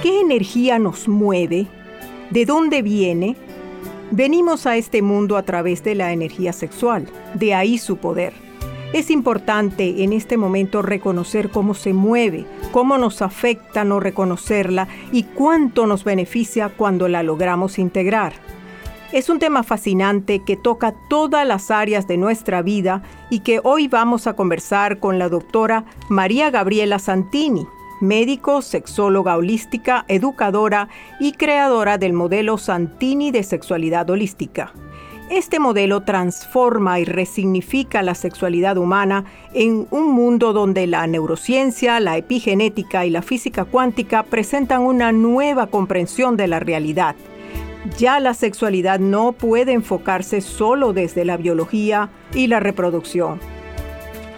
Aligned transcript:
¿Qué 0.02 0.20
energía 0.20 0.78
nos 0.78 1.08
mueve? 1.08 1.66
¿De 2.30 2.44
dónde 2.44 2.82
viene? 2.82 3.34
Venimos 4.10 4.66
a 4.66 4.76
este 4.76 5.00
mundo 5.00 5.38
a 5.38 5.42
través 5.42 5.82
de 5.84 5.94
la 5.94 6.12
energía 6.12 6.52
sexual, 6.52 7.08
de 7.32 7.54
ahí 7.54 7.78
su 7.78 7.96
poder. 7.96 8.41
Es 8.92 9.10
importante 9.10 10.04
en 10.04 10.12
este 10.12 10.36
momento 10.36 10.82
reconocer 10.82 11.48
cómo 11.48 11.72
se 11.72 11.94
mueve, 11.94 12.44
cómo 12.72 12.98
nos 12.98 13.22
afecta 13.22 13.84
no 13.84 14.00
reconocerla 14.00 14.86
y 15.12 15.22
cuánto 15.22 15.86
nos 15.86 16.04
beneficia 16.04 16.68
cuando 16.68 17.08
la 17.08 17.22
logramos 17.22 17.78
integrar. 17.78 18.34
Es 19.10 19.30
un 19.30 19.38
tema 19.38 19.62
fascinante 19.62 20.42
que 20.44 20.56
toca 20.56 20.94
todas 21.08 21.46
las 21.46 21.70
áreas 21.70 22.06
de 22.06 22.18
nuestra 22.18 22.60
vida 22.60 23.02
y 23.30 23.40
que 23.40 23.60
hoy 23.64 23.88
vamos 23.88 24.26
a 24.26 24.34
conversar 24.34 25.00
con 25.00 25.18
la 25.18 25.30
doctora 25.30 25.86
María 26.10 26.50
Gabriela 26.50 26.98
Santini, 26.98 27.66
médico, 28.02 28.60
sexóloga 28.60 29.38
holística, 29.38 30.04
educadora 30.08 30.88
y 31.18 31.32
creadora 31.32 31.96
del 31.96 32.12
modelo 32.12 32.58
Santini 32.58 33.30
de 33.30 33.42
sexualidad 33.42 34.10
holística. 34.10 34.74
Este 35.32 35.58
modelo 35.58 36.02
transforma 36.02 37.00
y 37.00 37.06
resignifica 37.06 38.02
la 38.02 38.14
sexualidad 38.14 38.76
humana 38.76 39.24
en 39.54 39.86
un 39.90 40.12
mundo 40.12 40.52
donde 40.52 40.86
la 40.86 41.06
neurociencia, 41.06 42.00
la 42.00 42.18
epigenética 42.18 43.06
y 43.06 43.10
la 43.10 43.22
física 43.22 43.64
cuántica 43.64 44.24
presentan 44.24 44.82
una 44.82 45.10
nueva 45.10 45.68
comprensión 45.68 46.36
de 46.36 46.48
la 46.48 46.60
realidad. 46.60 47.16
Ya 47.96 48.20
la 48.20 48.34
sexualidad 48.34 49.00
no 49.00 49.32
puede 49.32 49.72
enfocarse 49.72 50.42
solo 50.42 50.92
desde 50.92 51.24
la 51.24 51.38
biología 51.38 52.10
y 52.34 52.48
la 52.48 52.60
reproducción. 52.60 53.40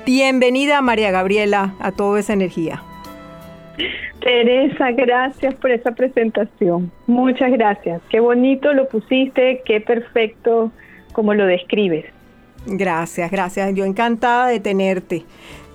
Bienvenida 0.06 0.80
María 0.80 1.10
Gabriela 1.10 1.74
a 1.80 1.90
Todo 1.90 2.18
esa 2.18 2.34
energía. 2.34 2.84
Teresa, 4.20 4.92
gracias 4.92 5.56
por 5.56 5.72
esa 5.72 5.90
presentación. 5.90 6.92
Muchas 7.08 7.50
gracias. 7.50 8.00
Qué 8.10 8.20
bonito 8.20 8.72
lo 8.72 8.88
pusiste, 8.88 9.60
qué 9.66 9.80
perfecto 9.80 10.70
como 11.14 11.32
lo 11.32 11.46
describes. 11.46 12.04
Gracias, 12.66 13.30
gracias. 13.30 13.74
Yo 13.74 13.84
encantada 13.84 14.48
de 14.48 14.60
tenerte, 14.60 15.24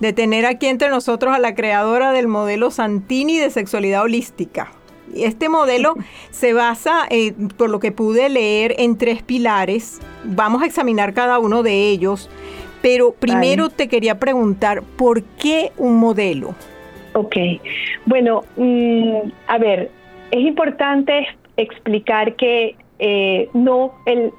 de 0.00 0.12
tener 0.12 0.46
aquí 0.46 0.66
entre 0.66 0.88
nosotros 0.88 1.34
a 1.34 1.38
la 1.38 1.54
creadora 1.54 2.12
del 2.12 2.28
modelo 2.28 2.70
Santini 2.70 3.38
de 3.38 3.50
sexualidad 3.50 4.02
holística. 4.02 4.72
Este 5.14 5.48
modelo 5.48 5.94
se 6.30 6.52
basa, 6.52 7.06
eh, 7.10 7.32
por 7.56 7.70
lo 7.70 7.80
que 7.80 7.92
pude 7.92 8.28
leer, 8.28 8.74
en 8.78 8.98
tres 8.98 9.22
pilares. 9.22 10.00
Vamos 10.24 10.62
a 10.62 10.66
examinar 10.66 11.14
cada 11.14 11.38
uno 11.38 11.62
de 11.62 11.88
ellos, 11.88 12.30
pero 12.82 13.12
primero 13.12 13.70
te 13.70 13.88
quería 13.88 14.18
preguntar, 14.18 14.82
¿por 14.82 15.22
qué 15.22 15.72
un 15.76 15.96
modelo? 15.96 16.54
Ok, 17.14 17.36
bueno, 18.06 18.44
mm, 18.56 19.30
a 19.48 19.58
ver, 19.58 19.90
es 20.30 20.40
importante 20.40 21.26
explicar 21.56 22.36
que 22.36 22.76
eh, 23.02 23.48
no, 23.54 23.94
el, 24.04 24.30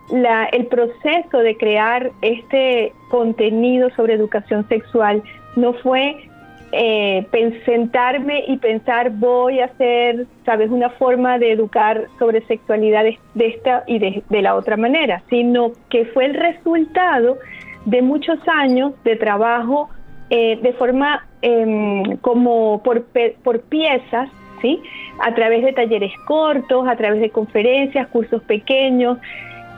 el 0.51 0.65
proceso 0.67 1.39
de 1.39 1.57
crear 1.57 2.11
este 2.21 2.93
contenido 3.09 3.89
sobre 3.95 4.13
educación 4.13 4.67
sexual 4.69 5.23
no 5.55 5.73
fue 5.73 6.29
eh, 6.71 7.27
sentarme 7.65 8.43
y 8.47 8.57
pensar 8.57 9.09
voy 9.09 9.61
a 9.61 9.65
hacer, 9.65 10.27
sabes, 10.45 10.69
una 10.69 10.91
forma 10.91 11.39
de 11.39 11.53
educar 11.53 12.05
sobre 12.19 12.45
sexualidad 12.45 13.03
de, 13.03 13.47
esta 13.47 13.83
y 13.87 13.97
de, 13.97 14.41
la 14.43 14.55
otra 14.55 14.77
manera, 14.77 15.23
sino 15.27 15.71
que 15.89 16.05
fue 16.05 16.25
el 16.25 16.35
resultado 16.35 17.39
de 17.85 18.03
muchos 18.03 18.37
años 18.47 18.93
de 19.03 19.15
trabajo 19.15 19.89
eh, 20.29 20.59
de 20.61 20.73
forma 20.73 21.25
em, 21.41 22.17
como 22.17 22.83
por, 22.83 23.05
por 23.43 23.61
piezas 23.61 24.29
a 25.19 25.33
través 25.33 25.63
de 25.63 25.73
talleres 25.73 26.11
cortos, 26.25 26.87
a 26.87 26.95
través 26.95 27.21
de 27.21 27.29
conferencias, 27.29 28.07
cursos 28.07 28.41
pequeños, 28.43 29.17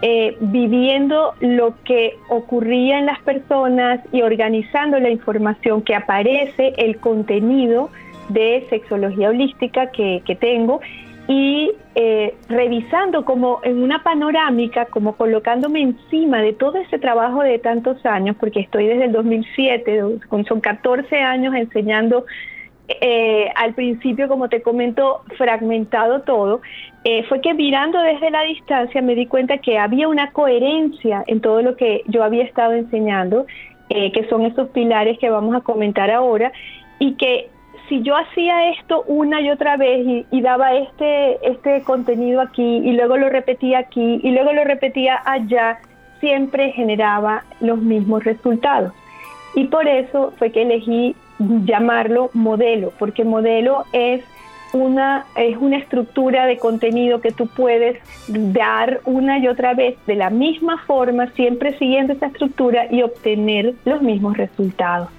eh, 0.06 0.36
viviendo 0.42 1.34
lo 1.40 1.76
que 1.86 2.18
ocurría 2.28 3.00
en 3.00 3.06
las 3.06 3.22
personas 3.22 4.02
y 4.12 4.22
organizando 4.22 5.00
la 5.00 5.10
información 5.10 5.82
que 5.82 5.96
aparece, 5.96 6.74
el 6.78 6.98
contenido 6.98 7.90
de 8.28 8.66
sexología 8.70 9.30
holística 9.30 9.92
que, 9.92 10.22
tengo 10.42 10.82
y 11.30 11.72
eh, 11.96 12.36
revisando 12.50 13.24
como 13.24 13.62
en 13.64 13.82
una 13.82 14.04
panorámica, 14.04 14.88
como 14.88 15.16
colocándome 15.16 15.82
encima 15.82 16.42
de 16.42 16.52
todo 16.52 16.80
ese 16.80 17.00
trabajo 17.00 17.42
de 17.42 17.60
tantos 17.60 18.06
años, 18.06 18.36
porque 18.38 18.60
estoy 18.60 18.88
desde 18.88 19.06
el 19.06 19.14
2007, 19.14 20.02
son 20.50 20.60
14 20.60 21.16
años 21.18 21.56
enseñando 21.56 22.26
eh, 22.88 23.50
al 23.56 23.74
principio, 23.74 24.28
como 24.28 24.50
te 24.50 24.62
comento, 24.62 25.22
fragmentado 25.38 26.22
todo, 26.22 26.62
eh, 27.06 27.24
fue 27.30 27.40
que 27.40 27.54
mirando 27.54 28.00
desde 28.02 28.30
la 28.30 28.42
distancia 28.44 29.02
me 29.02 29.16
di 29.16 29.26
cuenta 29.26 29.58
que 29.60 29.78
había 29.78 30.08
una 30.08 30.32
coherencia 30.32 31.24
en 31.28 31.40
todo 31.40 31.62
lo 31.62 31.78
que 31.78 32.04
yo 32.08 32.24
había 32.24 32.44
estado 32.44 32.74
enseñando, 32.74 33.46
eh, 33.90 34.12
que 34.12 34.28
son 34.28 34.46
esos 34.46 34.70
pilares 34.70 35.18
que 35.20 35.30
vamos 35.30 35.56
a 35.56 35.62
comentar 35.62 36.12
ahora, 36.12 36.52
y 37.00 37.14
que 37.16 37.50
si 37.88 38.02
yo 38.02 38.16
hacía 38.18 38.72
esto 38.72 39.04
una 39.08 39.42
y 39.42 39.50
otra 39.50 39.78
vez 39.78 40.26
y, 40.30 40.42
daba 40.42 40.74
este, 40.76 41.38
este 41.48 41.84
contenido 41.84 42.42
aquí 42.42 42.78
y 42.78 42.94
luego 42.94 43.18
lo 43.18 43.30
repetía 43.30 43.80
aquí 43.80 44.20
y 44.24 44.32
luego 44.32 44.54
lo 44.54 44.64
repetía 44.64 45.22
allá, 45.26 45.80
siempre 46.20 46.72
generaba 46.72 47.44
los 47.60 47.80
mismos 47.80 48.24
resultados. 48.24 48.94
Y 49.56 49.66
por 49.66 49.88
eso 49.88 50.34
fue 50.38 50.52
que 50.52 50.64
elegí 50.64 51.16
llamarlo 51.40 52.30
modelo, 52.34 52.92
porque 52.98 53.24
modelo 53.24 53.86
es 53.92 54.24
una, 54.74 55.26
es 55.36 55.56
una 55.58 55.78
estructura 55.78 56.46
de 56.46 56.58
contenido 56.58 57.22
que 57.22 57.32
tú 57.32 57.48
puedes 57.48 57.98
dar 58.28 59.02
una 59.06 59.38
y 59.40 59.48
otra 59.48 59.74
vez 59.74 59.96
de 60.08 60.16
la 60.16 60.30
misma 60.30 60.80
forma, 60.86 61.28
siempre 61.32 61.78
siguiendo 61.78 62.14
esa 62.14 62.28
estructura 62.28 62.88
y 62.92 63.04
obtener 63.04 63.76
los 63.86 64.02
mismos 64.02 64.38
resultados. 64.38 65.10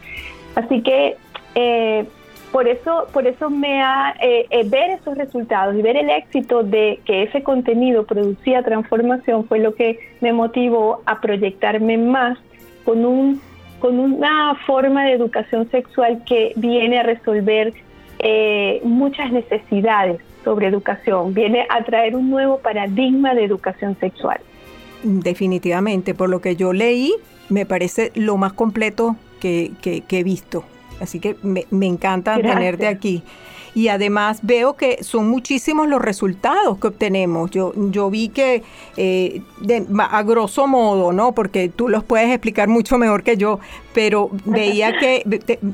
Así 0.56 0.82
que 0.82 1.16
eh, 1.54 2.04
por 2.52 2.68
eso, 2.68 3.08
por 3.12 3.26
eso 3.26 3.50
me 3.50 3.82
ha, 3.82 4.14
eh, 4.22 4.46
eh, 4.50 4.68
ver 4.68 4.90
esos 4.90 5.16
resultados 5.16 5.74
y 5.76 5.82
ver 5.82 5.96
el 5.96 6.08
éxito 6.10 6.62
de 6.62 7.00
que 7.04 7.24
ese 7.24 7.42
contenido 7.42 8.04
producía 8.06 8.62
transformación 8.62 9.44
fue 9.46 9.58
lo 9.58 9.74
que 9.74 9.98
me 10.20 10.32
motivó 10.32 11.02
a 11.06 11.20
proyectarme 11.20 11.98
más 11.98 12.38
con 12.84 13.04
un 13.04 13.40
con 13.84 14.00
una 14.00 14.54
forma 14.66 15.04
de 15.04 15.12
educación 15.12 15.70
sexual 15.70 16.22
que 16.24 16.54
viene 16.56 17.00
a 17.00 17.02
resolver 17.02 17.74
eh, 18.18 18.80
muchas 18.82 19.30
necesidades 19.30 20.22
sobre 20.42 20.68
educación, 20.68 21.34
viene 21.34 21.66
a 21.68 21.84
traer 21.84 22.16
un 22.16 22.30
nuevo 22.30 22.60
paradigma 22.60 23.34
de 23.34 23.44
educación 23.44 23.94
sexual. 24.00 24.40
Definitivamente, 25.02 26.14
por 26.14 26.30
lo 26.30 26.40
que 26.40 26.56
yo 26.56 26.72
leí, 26.72 27.12
me 27.50 27.66
parece 27.66 28.10
lo 28.14 28.38
más 28.38 28.54
completo 28.54 29.16
que, 29.38 29.74
he 29.84 30.24
visto. 30.24 30.64
Así 30.98 31.20
que 31.20 31.36
me, 31.42 31.86
encanta 31.86 32.36
tenerte 32.36 32.86
aquí 32.86 33.22
y 33.74 33.88
además 33.88 34.40
veo 34.42 34.76
que 34.76 35.02
son 35.02 35.28
muchísimos 35.28 35.88
los 35.88 36.00
resultados 36.00 36.78
que 36.78 36.86
obtenemos. 36.88 37.50
Yo, 37.50 37.72
yo 37.90 38.08
vi 38.08 38.28
que 38.28 38.62
eh, 38.96 39.42
a 39.98 40.22
grosso 40.22 40.66
modo, 40.66 41.12
¿no? 41.12 41.32
Porque 41.32 41.68
tú 41.68 41.88
los 41.88 42.04
puedes 42.04 42.30
explicar 42.30 42.68
mucho 42.68 42.98
mejor 42.98 43.22
que 43.22 43.36
yo, 43.36 43.58
pero 43.94 44.28
veía 44.44 44.98
que 44.98 45.24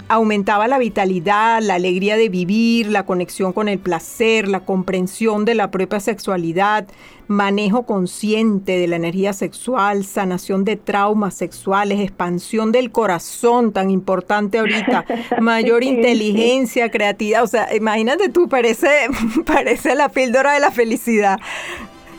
aumentaba 0.08 0.68
la 0.68 0.78
vitalidad, 0.78 1.62
la 1.62 1.74
alegría 1.74 2.18
de 2.18 2.28
vivir, 2.28 2.88
la 2.88 3.06
conexión 3.06 3.54
con 3.54 3.66
el 3.66 3.78
placer, 3.78 4.46
la 4.46 4.60
comprensión 4.60 5.46
de 5.46 5.54
la 5.54 5.70
propia 5.70 6.00
sexualidad, 6.00 6.86
manejo 7.28 7.86
consciente 7.86 8.78
de 8.78 8.86
la 8.88 8.96
energía 8.96 9.32
sexual, 9.32 10.04
sanación 10.04 10.66
de 10.66 10.76
traumas 10.76 11.34
sexuales, 11.34 12.00
expansión 12.00 12.72
del 12.72 12.92
corazón, 12.92 13.72
tan 13.72 13.90
importante 13.90 14.58
ahorita, 14.58 15.06
mayor 15.40 15.82
inteligencia, 15.82 16.90
creatividad, 16.90 17.42
o 17.42 17.46
sea, 17.46 17.74
imagínate 17.74 18.28
tú, 18.28 18.50
parece, 18.50 18.88
parece 19.46 19.94
la 19.94 20.10
píldora 20.10 20.52
de 20.52 20.60
la 20.60 20.70
felicidad. 20.70 21.38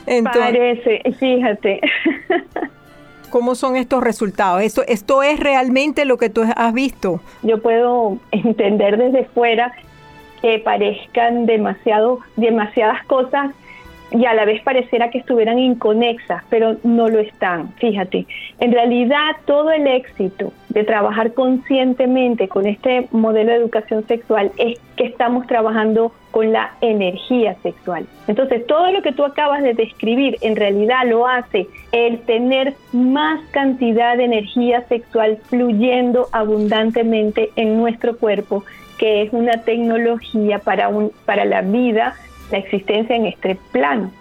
parece, 0.04 1.00
fíjate. 1.16 1.80
¿Cómo 3.32 3.54
son 3.54 3.76
estos 3.76 4.04
resultados? 4.04 4.60
¿Esto, 4.60 4.82
¿Esto 4.86 5.22
es 5.22 5.40
realmente 5.40 6.04
lo 6.04 6.18
que 6.18 6.28
tú 6.28 6.42
has 6.54 6.74
visto? 6.74 7.22
Yo 7.42 7.62
puedo 7.62 8.18
entender 8.30 8.98
desde 8.98 9.24
fuera 9.24 9.72
que 10.42 10.58
parezcan 10.58 11.46
demasiado, 11.46 12.18
demasiadas 12.36 13.02
cosas 13.06 13.52
y 14.12 14.26
a 14.26 14.34
la 14.34 14.44
vez 14.44 14.62
pareciera 14.62 15.10
que 15.10 15.18
estuvieran 15.18 15.58
inconexas, 15.58 16.42
pero 16.50 16.76
no 16.82 17.08
lo 17.08 17.18
están. 17.18 17.72
Fíjate, 17.74 18.26
en 18.58 18.72
realidad 18.72 19.36
todo 19.46 19.70
el 19.70 19.86
éxito 19.86 20.52
de 20.68 20.84
trabajar 20.84 21.32
conscientemente 21.32 22.48
con 22.48 22.66
este 22.66 23.08
modelo 23.10 23.52
de 23.52 23.58
educación 23.58 24.06
sexual 24.06 24.52
es 24.56 24.78
que 24.96 25.04
estamos 25.04 25.46
trabajando 25.46 26.12
con 26.30 26.52
la 26.52 26.72
energía 26.80 27.56
sexual. 27.62 28.06
Entonces, 28.26 28.66
todo 28.66 28.90
lo 28.90 29.02
que 29.02 29.12
tú 29.12 29.24
acabas 29.24 29.62
de 29.62 29.74
describir 29.74 30.38
en 30.40 30.56
realidad 30.56 31.06
lo 31.06 31.26
hace 31.26 31.66
el 31.92 32.20
tener 32.20 32.74
más 32.92 33.40
cantidad 33.50 34.16
de 34.16 34.24
energía 34.24 34.82
sexual 34.88 35.38
fluyendo 35.48 36.28
abundantemente 36.32 37.50
en 37.56 37.76
nuestro 37.76 38.16
cuerpo, 38.16 38.64
que 38.98 39.22
es 39.22 39.32
una 39.32 39.62
tecnología 39.64 40.58
para, 40.58 40.88
un, 40.88 41.12
para 41.26 41.44
la 41.44 41.60
vida 41.60 42.14
la 42.52 42.58
existencia 42.58 43.16
en 43.16 43.26
este 43.26 43.56
plano. 43.72 44.12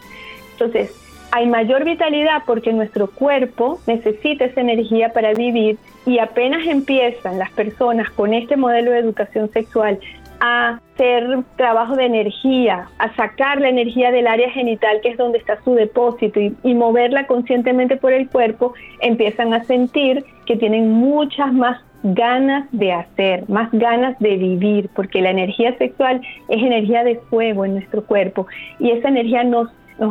Entonces, 0.54 0.98
hay 1.31 1.48
mayor 1.48 1.86
vitalidad 1.86 2.44
porque 2.45 2.74
nuestro 2.74 3.10
cuerpo 3.10 3.80
necesita 3.88 4.45
esa 4.45 4.62
energía 4.62 5.13
para 5.13 5.33
vivir 5.33 5.78
y 6.06 6.19
apenas 6.19 6.66
empiezan 6.68 7.39
las 7.39 7.51
personas 7.51 8.10
con 8.12 8.33
este 8.33 8.57
modelo 8.57 8.92
de 8.92 9.00
educación 9.00 9.50
sexual 9.51 10.00
a 10.42 10.80
hacer 10.95 11.44
trabajo 11.56 11.95
de 11.95 12.06
energía, 12.06 12.88
a 12.98 13.16
sacar 13.16 13.62
la 13.62 13.69
energía 13.69 14.12
del 14.12 14.25
área 14.25 14.50
genital, 14.50 15.00
que 15.01 15.10
es 15.10 15.18
donde 15.18 15.38
está 15.38 15.62
su 15.63 15.75
depósito, 15.75 16.39
y, 16.39 16.74
moverla 16.74 17.28
conscientemente 17.28 17.95
por 17.95 18.12
el 18.12 18.28
cuerpo, 18.28 18.74
empiezan 19.01 19.54
a 19.54 19.63
sentir 19.66 20.25
que 20.48 20.57
tienen 20.57 20.92
muchas 20.92 21.54
más 21.54 21.80
ganas 22.03 22.68
de 22.71 22.94
hacer, 22.94 23.48
más 23.50 23.69
ganas 23.71 24.18
de 24.19 24.38
vivir, 24.38 24.89
porque 24.95 25.21
la 25.21 25.31
energía 25.31 25.77
sexual 25.77 26.21
es 26.50 26.62
energía 26.62 27.03
de 27.03 27.18
fuego 27.30 27.65
en 27.65 27.74
nuestro 27.75 28.03
cuerpo 28.06 28.48
y 28.80 28.92
esa 28.92 29.09
energía 29.09 29.44
nos, 29.44 29.69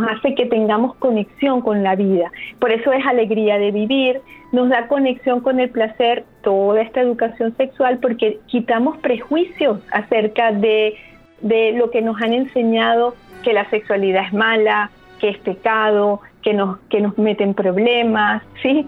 hace 0.09 0.37
que 0.37 0.47
tengamos 0.47 0.95
conexión 0.97 1.63
con 1.63 1.83
la 1.83 1.97
vida. 1.97 2.31
Por 2.61 2.71
eso 2.73 2.93
es 2.93 3.05
alegría 3.05 3.59
de 3.59 3.73
vivir, 3.73 4.21
nos 4.53 4.69
da 4.69 4.87
conexión 4.87 5.41
con 5.41 5.59
el 5.59 5.71
placer, 5.71 6.25
toda 6.43 6.81
esta 6.81 7.01
educación 7.01 7.57
sexual, 7.57 7.99
porque 7.99 8.39
quitamos 8.47 8.99
prejuicios 8.99 9.81
acerca 9.91 10.53
de, 10.53 10.95
de 11.41 11.73
lo 11.73 11.91
que 11.91 12.03
nos 12.03 12.23
han 12.23 12.35
enseñado 12.35 13.17
que 13.43 13.53
la 13.53 13.69
sexualidad 13.71 14.27
es 14.27 14.33
mala, 14.33 14.91
que 15.19 15.31
es 15.31 15.39
pecado, 15.39 16.21
que 16.43 16.55
nos, 16.55 16.79
que 16.89 17.01
nos 17.01 17.17
meten 17.19 17.55
problemas, 17.55 18.43
¿sí? 18.63 18.87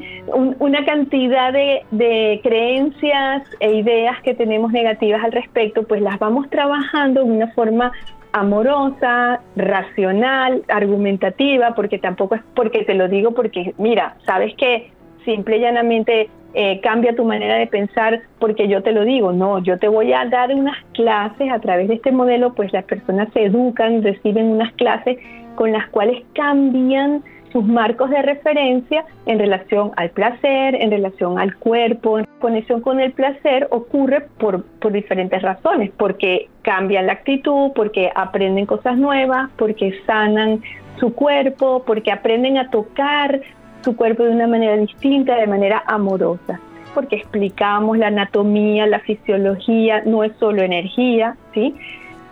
una 0.58 0.84
cantidad 0.84 1.52
de, 1.52 1.82
de, 1.90 2.40
creencias 2.42 3.42
e 3.60 3.74
ideas 3.74 4.20
que 4.22 4.34
tenemos 4.34 4.72
negativas 4.72 5.22
al 5.22 5.32
respecto, 5.32 5.82
pues 5.82 6.00
las 6.00 6.18
vamos 6.18 6.48
trabajando 6.50 7.24
de 7.24 7.30
una 7.30 7.48
forma 7.48 7.92
amorosa, 8.32 9.40
racional, 9.56 10.62
argumentativa, 10.68 11.74
porque 11.74 11.98
tampoco 11.98 12.34
es 12.34 12.42
porque 12.54 12.84
te 12.84 12.94
lo 12.94 13.08
digo, 13.08 13.32
porque 13.32 13.74
mira, 13.76 14.16
sabes 14.24 14.54
que 14.56 14.90
simple 15.24 15.58
y 15.58 15.60
llanamente 15.60 16.30
eh, 16.54 16.80
cambia 16.82 17.14
tu 17.14 17.24
manera 17.24 17.56
de 17.56 17.66
pensar 17.66 18.20
porque 18.38 18.68
yo 18.68 18.82
te 18.82 18.92
lo 18.92 19.04
digo, 19.04 19.32
no, 19.32 19.62
yo 19.62 19.78
te 19.78 19.88
voy 19.88 20.12
a 20.12 20.24
dar 20.26 20.54
unas 20.54 20.76
clases 20.92 21.50
a 21.50 21.58
través 21.60 21.88
de 21.88 21.94
este 21.94 22.12
modelo, 22.12 22.54
pues 22.54 22.72
las 22.72 22.84
personas 22.84 23.28
se 23.32 23.44
educan, 23.44 24.02
reciben 24.02 24.46
unas 24.46 24.72
clases 24.74 25.18
con 25.54 25.72
las 25.72 25.88
cuales 25.88 26.22
cambian 26.34 27.22
sus 27.52 27.64
marcos 27.64 28.10
de 28.10 28.22
referencia 28.22 29.04
en 29.26 29.38
relación 29.38 29.92
al 29.96 30.10
placer, 30.10 30.74
en 30.74 30.90
relación 30.90 31.38
al 31.38 31.56
cuerpo, 31.56 32.18
en 32.18 32.26
conexión 32.40 32.80
con 32.80 33.00
el 33.00 33.12
placer 33.12 33.68
ocurre 33.70 34.22
por, 34.38 34.64
por 34.64 34.92
diferentes 34.92 35.42
razones, 35.42 35.90
porque 35.96 36.48
cambian 36.62 37.06
la 37.06 37.14
actitud, 37.14 37.72
porque 37.74 38.10
aprenden 38.14 38.66
cosas 38.66 38.96
nuevas, 38.96 39.50
porque 39.56 39.94
sanan 40.06 40.62
su 40.98 41.14
cuerpo, 41.14 41.82
porque 41.86 42.10
aprenden 42.10 42.58
a 42.58 42.70
tocar 42.70 43.40
su 43.82 43.96
cuerpo 43.96 44.24
de 44.24 44.30
una 44.30 44.46
manera 44.46 44.76
distinta, 44.76 45.36
de 45.36 45.46
manera 45.46 45.82
amorosa, 45.86 46.60
porque 46.94 47.16
explicamos 47.16 47.98
la 47.98 48.08
anatomía, 48.08 48.86
la 48.86 49.00
fisiología, 49.00 50.02
no 50.06 50.24
es 50.24 50.32
solo 50.38 50.62
energía, 50.62 51.36
¿sí? 51.52 51.74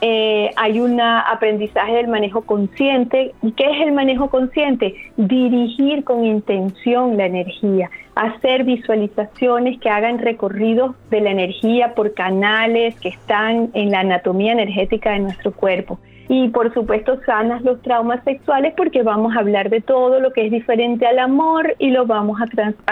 Eh, 0.01 0.51
hay 0.57 0.81
un 0.81 1.01
aprendizaje 1.01 1.95
del 1.95 2.09
manejo 2.09 2.43
consciente. 2.43 3.35
¿Y 3.43 3.53
qué 3.53 3.65
es 3.65 3.87
el 3.87 3.93
manejo 3.93 4.31
consciente? 4.31 4.95
Dirigir 5.17 6.05
con 6.05 6.25
intención 6.25 7.17
la 7.17 7.27
energía, 7.27 7.91
hacer 8.15 8.65
visualizaciones 8.65 9.79
que 9.79 9.91
hagan 9.91 10.19
recorridos 10.19 10.97
de 11.11 11.21
la 11.21 11.31
energía 11.31 11.95
por 11.95 12.15
canales 12.15 12.99
que 13.01 13.11
están 13.11 13.71
en 13.75 13.91
la 13.91 14.01
anatomía 14.01 14.53
energética 14.53 15.13
de 15.13 15.21
nuestro 15.21 15.53
cuerpo 15.53 15.99
y 16.33 16.49
por 16.51 16.73
supuesto 16.73 17.19
sanas 17.27 17.61
los 17.63 17.83
traumas 17.83 18.23
sexuales 18.23 18.73
porque 18.77 19.03
vamos 19.03 19.35
a 19.35 19.41
hablar 19.41 19.69
de 19.69 19.81
todo 19.81 20.21
lo 20.21 20.33
que 20.33 20.47
es 20.47 20.53
diferente 20.53 21.05
al 21.05 21.19
amor 21.19 21.75
y 21.81 21.91
lo 21.91 22.07
vamos 22.07 22.41
a, 22.41 22.47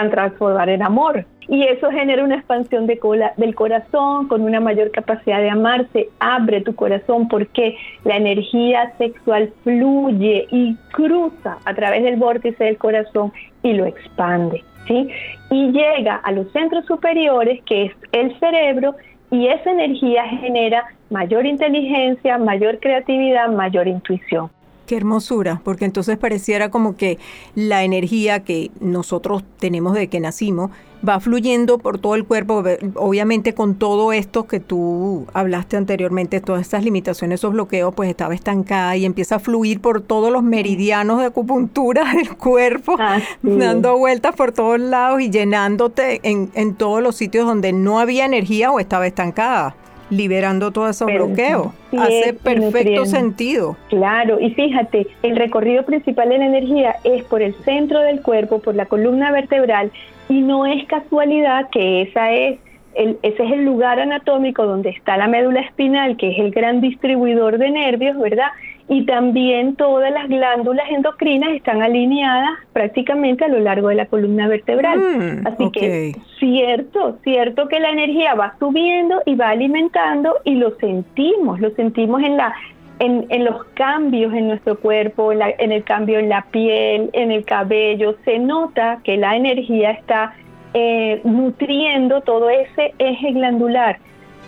transformar 0.09 0.67
en 0.67 0.83
amor. 0.83 1.25
Y 1.49 1.63
eso 1.63 1.89
genera 1.89 2.23
una 2.23 2.35
expansión 2.35 2.85
de 2.85 2.99
del 3.37 3.55
corazón 3.55 4.27
con 4.27 4.41
una 4.41 4.59
mayor 4.59 4.91
capacidad 4.91 5.39
de 5.39 5.49
amarse. 5.49 6.09
Abre 6.19 6.61
tu 6.61 6.75
corazón 6.75 7.27
porque 7.27 7.75
la 8.03 8.17
energía 8.17 8.93
sexual 8.99 9.51
fluye 9.63 10.47
y 10.51 10.75
cruza 10.91 11.57
a 11.65 11.73
través 11.73 12.03
del 12.03 12.17
vórtice 12.17 12.63
del 12.63 12.77
corazón 12.77 13.33
y 13.63 13.73
lo 13.73 13.87
expande. 13.87 14.63
¿sí? 14.87 15.09
Y 15.49 15.71
llega 15.71 16.17
a 16.17 16.31
los 16.31 16.51
centros 16.51 16.85
superiores, 16.85 17.63
que 17.63 17.85
es 17.85 17.93
el 18.11 18.37
cerebro, 18.39 18.95
y 19.31 19.47
esa 19.47 19.71
energía 19.71 20.25
genera 20.25 20.85
mayor 21.09 21.47
inteligencia, 21.47 22.37
mayor 22.37 22.79
creatividad, 22.79 23.49
mayor 23.49 23.87
intuición. 23.87 24.51
Qué 24.89 24.97
hermosura, 24.97 25.61
porque 25.63 25.85
entonces 25.85 26.17
pareciera 26.17 26.71
como 26.71 26.97
que 26.97 27.19
la 27.53 27.83
energía 27.83 28.43
que 28.43 28.71
nosotros 28.79 29.43
tenemos 29.59 29.93
de 29.93 30.07
que 30.07 30.19
nacimos 30.19 30.71
va 31.07 31.19
fluyendo 31.19 31.77
por 31.77 31.99
todo 31.99 32.15
el 32.15 32.25
cuerpo, 32.25 32.63
obviamente 32.95 33.53
con 33.53 33.75
todo 33.75 34.11
esto 34.13 34.47
que 34.47 34.59
tú 34.59 35.27
hablaste 35.31 35.77
anteriormente, 35.77 36.41
todas 36.41 36.61
estas 36.63 36.83
limitaciones, 36.83 37.39
esos 37.39 37.53
bloqueos, 37.53 37.93
pues 37.93 38.09
estaba 38.09 38.33
estancada 38.33 38.97
y 38.97 39.05
empieza 39.05 39.35
a 39.35 39.39
fluir 39.39 39.79
por 39.79 40.01
todos 40.01 40.33
los 40.33 40.41
meridianos 40.41 41.19
de 41.19 41.25
acupuntura 41.25 42.11
del 42.15 42.35
cuerpo, 42.35 42.97
dando 43.43 43.95
vueltas 43.95 44.35
por 44.35 44.53
todos 44.53 44.79
lados 44.79 45.21
y 45.21 45.29
llenándote 45.29 46.19
en, 46.23 46.49
en 46.55 46.73
todos 46.73 47.03
los 47.03 47.15
sitios 47.15 47.45
donde 47.45 47.73
no 47.73 47.99
había 47.99 48.25
energía 48.25 48.71
o 48.71 48.79
estaba 48.79 49.05
estancada 49.05 49.75
liberando 50.09 50.71
todos 50.71 50.95
esos 50.95 51.07
bloqueos. 51.07 51.67
Hace 51.97 52.33
perfecto 52.33 53.05
sentido. 53.05 53.77
Claro, 53.89 54.39
y 54.39 54.51
fíjate, 54.51 55.07
el 55.23 55.35
recorrido 55.35 55.83
principal 55.83 56.29
de 56.29 56.37
la 56.37 56.45
energía 56.45 56.95
es 57.03 57.23
por 57.23 57.41
el 57.41 57.53
centro 57.63 57.99
del 57.99 58.21
cuerpo, 58.21 58.59
por 58.59 58.75
la 58.75 58.85
columna 58.85 59.31
vertebral, 59.31 59.91
y 60.27 60.41
no 60.41 60.65
es 60.65 60.85
casualidad 60.85 61.69
que 61.71 62.03
esa 62.03 62.31
es 62.31 62.59
el, 62.95 63.17
ese 63.21 63.43
es 63.43 63.51
el 63.51 63.65
lugar 63.65 63.99
anatómico 63.99 64.65
donde 64.65 64.89
está 64.89 65.17
la 65.17 65.27
médula 65.27 65.61
espinal, 65.61 66.17
que 66.17 66.31
es 66.31 66.39
el 66.39 66.51
gran 66.51 66.81
distribuidor 66.81 67.57
de 67.57 67.69
nervios, 67.69 68.17
¿verdad? 68.17 68.49
Y 68.89 69.05
también 69.05 69.75
todas 69.75 70.11
las 70.11 70.27
glándulas 70.27 70.89
endocrinas 70.89 71.51
están 71.51 71.83
alineadas 71.83 72.57
prácticamente 72.73 73.45
a 73.45 73.47
lo 73.47 73.59
largo 73.59 73.89
de 73.89 73.95
la 73.95 74.07
columna 74.07 74.47
vertebral. 74.47 74.97
Mm, 74.99 75.47
Así 75.47 75.71
que 75.71 76.15
cierto, 76.39 77.19
cierto 77.23 77.67
que 77.67 77.79
la 77.79 77.91
energía 77.91 78.33
va 78.33 78.55
subiendo 78.57 79.21
y 79.25 79.35
va 79.35 79.49
alimentando 79.49 80.37
y 80.43 80.55
lo 80.55 80.75
sentimos, 80.77 81.59
lo 81.59 81.69
sentimos 81.75 82.23
en 82.23 82.37
la 82.37 82.53
en, 82.97 83.27
en 83.29 83.45
los 83.45 83.63
cambios 83.75 84.33
en 84.33 84.47
nuestro 84.47 84.77
cuerpo, 84.77 85.31
en, 85.31 85.39
en 85.57 85.71
el 85.71 85.83
cambio 85.83 86.19
en 86.19 86.27
la 86.27 86.41
piel, 86.51 87.09
en 87.13 87.31
el 87.31 87.45
cabello, 87.45 88.15
se 88.25 88.39
nota 88.39 88.99
que 89.05 89.15
la 89.15 89.37
energía 89.37 89.91
está 89.91 90.33
eh, 90.73 91.21
nutriendo 91.23 92.21
todo 92.21 92.49
ese 92.49 92.93
eje 92.99 93.31
glandular 93.31 93.99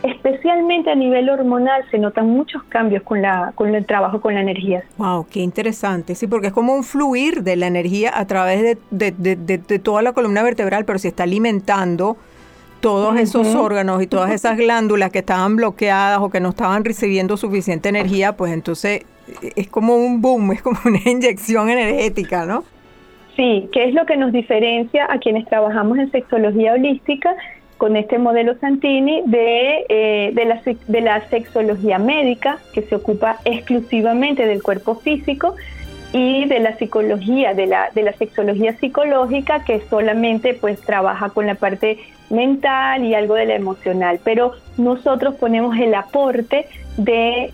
especialmente 0.04 0.90
a 0.90 0.96
nivel 0.96 1.30
hormonal 1.30 1.84
se 1.92 2.00
notan 2.00 2.28
muchos 2.28 2.64
cambios 2.64 3.04
con 3.04 3.22
la 3.22 3.52
con 3.56 3.74
el 3.74 3.86
trabajo 3.86 4.22
con 4.22 4.34
la 4.34 4.42
energía. 4.42 4.84
Wow, 4.98 5.28
qué 5.30 5.42
interesante, 5.42 6.16
sí, 6.16 6.28
porque 6.28 6.48
es 6.48 6.54
como 6.54 6.74
un 6.74 6.84
fluir 6.84 7.44
de 7.44 7.56
la 7.56 7.68
energía 7.68 8.12
a 8.14 8.26
través 8.26 8.78
de, 8.90 9.12
de, 9.12 9.80
toda 9.80 10.02
la 10.02 10.14
columna 10.14 10.44
vertebral, 10.44 10.86
pero 10.86 11.00
se 11.00 11.10
está 11.10 11.24
alimentando 11.24 12.18
todos 12.80 13.16
esos 13.18 13.54
órganos 13.54 14.02
y 14.02 14.08
todas 14.08 14.32
esas 14.32 14.58
glándulas 14.58 15.12
que 15.12 15.20
estaban 15.20 15.56
bloqueadas 15.56 16.20
o 16.20 16.32
que 16.32 16.40
no 16.40 16.50
estaban 16.50 16.84
recibiendo 16.84 17.38
suficiente 17.38 17.90
energía, 17.90 18.36
pues 18.36 18.52
entonces 18.52 19.06
es 19.56 19.68
como 19.70 19.96
un 19.96 20.20
boom, 20.20 20.52
es 20.52 20.64
como 20.64 20.80
una 20.86 21.00
inyección 21.06 21.70
energética, 21.70 22.46
¿no? 22.46 22.64
Sí, 23.36 23.70
que 23.72 23.86
es 23.86 23.94
lo 23.94 24.06
que 24.06 24.18
nos 24.18 24.32
diferencia 24.32 25.08
a 25.10 25.20
quienes 25.20 25.46
trabajamos 25.46 25.98
en 26.00 26.12
sexología 26.12 26.74
holística 26.74 27.34
con 27.82 27.96
este 27.96 28.20
modelo 28.20 28.54
Santini 28.60 29.24
de, 29.26 29.88
eh, 29.90 30.32
de, 30.36 30.46
la, 30.46 30.62
de 30.88 31.02
la 31.02 31.28
sexología 31.30 31.98
médica, 31.98 32.60
que 32.76 32.84
se 32.84 32.94
ocupa 32.94 33.40
exclusivamente 33.44 34.46
del 34.46 34.62
cuerpo 34.62 34.94
físico, 34.94 35.56
y 36.14 36.46
de 36.46 36.60
la 36.60 36.78
psicología, 36.78 37.56
de 37.56 37.66
la, 37.66 37.90
de 37.96 38.04
la 38.04 38.14
sexología 38.14 38.78
psicológica, 38.78 39.64
que 39.64 39.82
solamente 39.90 40.54
pues 40.54 40.80
trabaja 40.82 41.30
con 41.30 41.48
la 41.48 41.56
parte 41.56 41.98
mental 42.30 43.04
y 43.04 43.16
algo 43.16 43.34
de 43.34 43.48
la 43.48 43.56
emocional. 43.56 44.20
Pero 44.24 44.52
nosotros 44.78 45.34
ponemos 45.38 45.76
el 45.76 45.96
aporte 45.96 46.68
de 46.98 47.52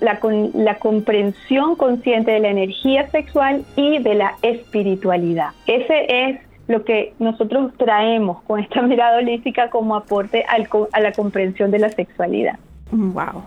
la, 0.00 0.18
la 0.54 0.78
comprensión 0.78 1.76
consciente 1.76 2.30
de 2.30 2.40
la 2.40 2.48
energía 2.48 3.10
sexual 3.10 3.62
y 3.76 3.98
de 3.98 4.14
la 4.14 4.36
espiritualidad. 4.40 5.50
Ese 5.66 6.28
es 6.28 6.45
lo 6.68 6.84
que 6.84 7.14
nosotros 7.18 7.72
traemos 7.76 8.42
con 8.42 8.60
esta 8.60 8.82
mirada 8.86 9.18
holística 9.18 9.70
como 9.70 9.96
aporte 9.96 10.44
a 10.48 11.00
la 11.00 11.12
comprensión 11.12 11.70
de 11.70 11.78
la 11.78 11.90
sexualidad. 11.90 12.58
Wow. 12.90 13.42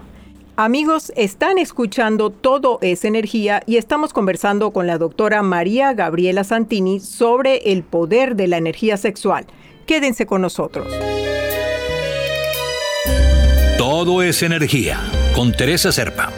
Amigos, 0.62 1.14
están 1.16 1.58
escuchando 1.58 2.32
Todo 2.32 2.80
es 2.82 3.06
Energía 3.06 3.64
y 3.66 3.78
estamos 3.78 4.12
conversando 4.12 4.72
con 4.72 4.88
la 4.88 4.98
doctora 4.98 5.42
María 5.42 5.94
Gabriela 5.94 6.44
Santini 6.44 7.00
sobre 7.00 7.72
el 7.72 7.84
poder 7.84 8.36
de 8.36 8.50
la 8.50 8.58
energía 8.58 8.98
sexual. 8.98 9.46
Quédense 9.86 10.26
con 10.26 10.42
nosotros. 10.42 10.88
Todo 13.78 14.22
es 14.22 14.44
Energía 14.44 14.98
con 15.34 15.54
Teresa 15.54 15.94
Serpa. 15.94 16.30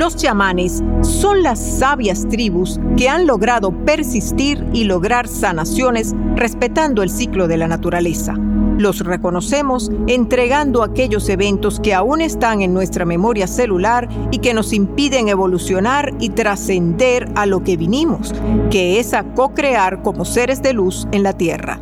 Los 0.00 0.16
chamanes 0.16 0.82
son 1.02 1.42
las 1.42 1.58
sabias 1.58 2.26
tribus 2.26 2.80
que 2.96 3.10
han 3.10 3.26
logrado 3.26 3.70
persistir 3.84 4.64
y 4.72 4.84
lograr 4.84 5.28
sanaciones 5.28 6.14
respetando 6.36 7.02
el 7.02 7.10
ciclo 7.10 7.48
de 7.48 7.58
la 7.58 7.68
naturaleza. 7.68 8.32
Los 8.78 9.00
reconocemos 9.00 9.92
entregando 10.06 10.82
aquellos 10.82 11.28
eventos 11.28 11.80
que 11.80 11.92
aún 11.92 12.22
están 12.22 12.62
en 12.62 12.72
nuestra 12.72 13.04
memoria 13.04 13.46
celular 13.46 14.08
y 14.30 14.38
que 14.38 14.54
nos 14.54 14.72
impiden 14.72 15.28
evolucionar 15.28 16.14
y 16.18 16.30
trascender 16.30 17.28
a 17.34 17.44
lo 17.44 17.62
que 17.62 17.76
vinimos, 17.76 18.34
que 18.70 19.00
es 19.00 19.12
a 19.12 19.24
co-crear 19.34 20.00
como 20.00 20.24
seres 20.24 20.62
de 20.62 20.72
luz 20.72 21.08
en 21.12 21.24
la 21.24 21.34
Tierra. 21.34 21.78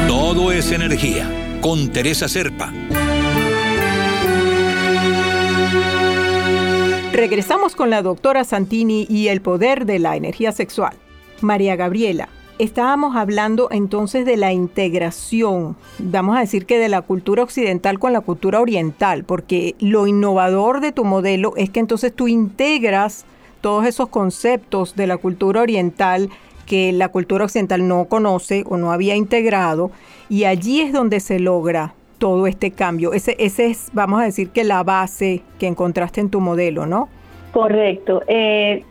Todo 0.06 0.52
es 0.52 0.70
energía 0.72 1.58
con 1.60 1.92
Teresa 1.92 2.28
Serpa. 2.28 2.72
Regresamos 7.12 7.74
con 7.74 7.90
la 7.90 8.02
doctora 8.02 8.44
Santini 8.44 9.04
y 9.10 9.26
el 9.26 9.40
poder 9.40 9.86
de 9.86 9.98
la 9.98 10.14
energía 10.14 10.52
sexual. 10.52 10.94
María 11.40 11.74
Gabriela, 11.74 12.28
Estábamos 12.58 13.14
hablando 13.14 13.68
entonces 13.70 14.26
de 14.26 14.36
la 14.36 14.52
integración, 14.52 15.76
vamos 16.00 16.36
a 16.36 16.40
decir 16.40 16.66
que 16.66 16.80
de 16.80 16.88
la 16.88 17.02
cultura 17.02 17.44
occidental 17.44 18.00
con 18.00 18.12
la 18.12 18.20
cultura 18.20 18.60
oriental, 18.60 19.22
porque 19.22 19.76
lo 19.78 20.08
innovador 20.08 20.80
de 20.80 20.90
tu 20.90 21.04
modelo 21.04 21.52
es 21.56 21.70
que 21.70 21.78
entonces 21.78 22.12
tú 22.12 22.26
integras 22.26 23.24
todos 23.60 23.86
esos 23.86 24.08
conceptos 24.08 24.96
de 24.96 25.06
la 25.06 25.18
cultura 25.18 25.60
oriental 25.60 26.30
que 26.66 26.90
la 26.92 27.10
cultura 27.10 27.44
occidental 27.44 27.86
no 27.86 28.06
conoce 28.06 28.64
o 28.66 28.76
no 28.76 28.90
había 28.90 29.14
integrado, 29.14 29.92
y 30.28 30.42
allí 30.42 30.80
es 30.80 30.92
donde 30.92 31.20
se 31.20 31.38
logra 31.38 31.94
todo 32.18 32.48
este 32.48 32.72
cambio. 32.72 33.12
Ese, 33.12 33.36
ese 33.38 33.66
es, 33.66 33.90
vamos 33.92 34.20
a 34.20 34.24
decir, 34.24 34.50
que 34.50 34.64
la 34.64 34.82
base 34.82 35.42
que 35.60 35.68
encontraste 35.68 36.20
en 36.20 36.28
tu 36.28 36.40
modelo, 36.40 36.86
¿no? 36.86 37.08
Correcto. 37.52 38.22
Eh, 38.26 38.84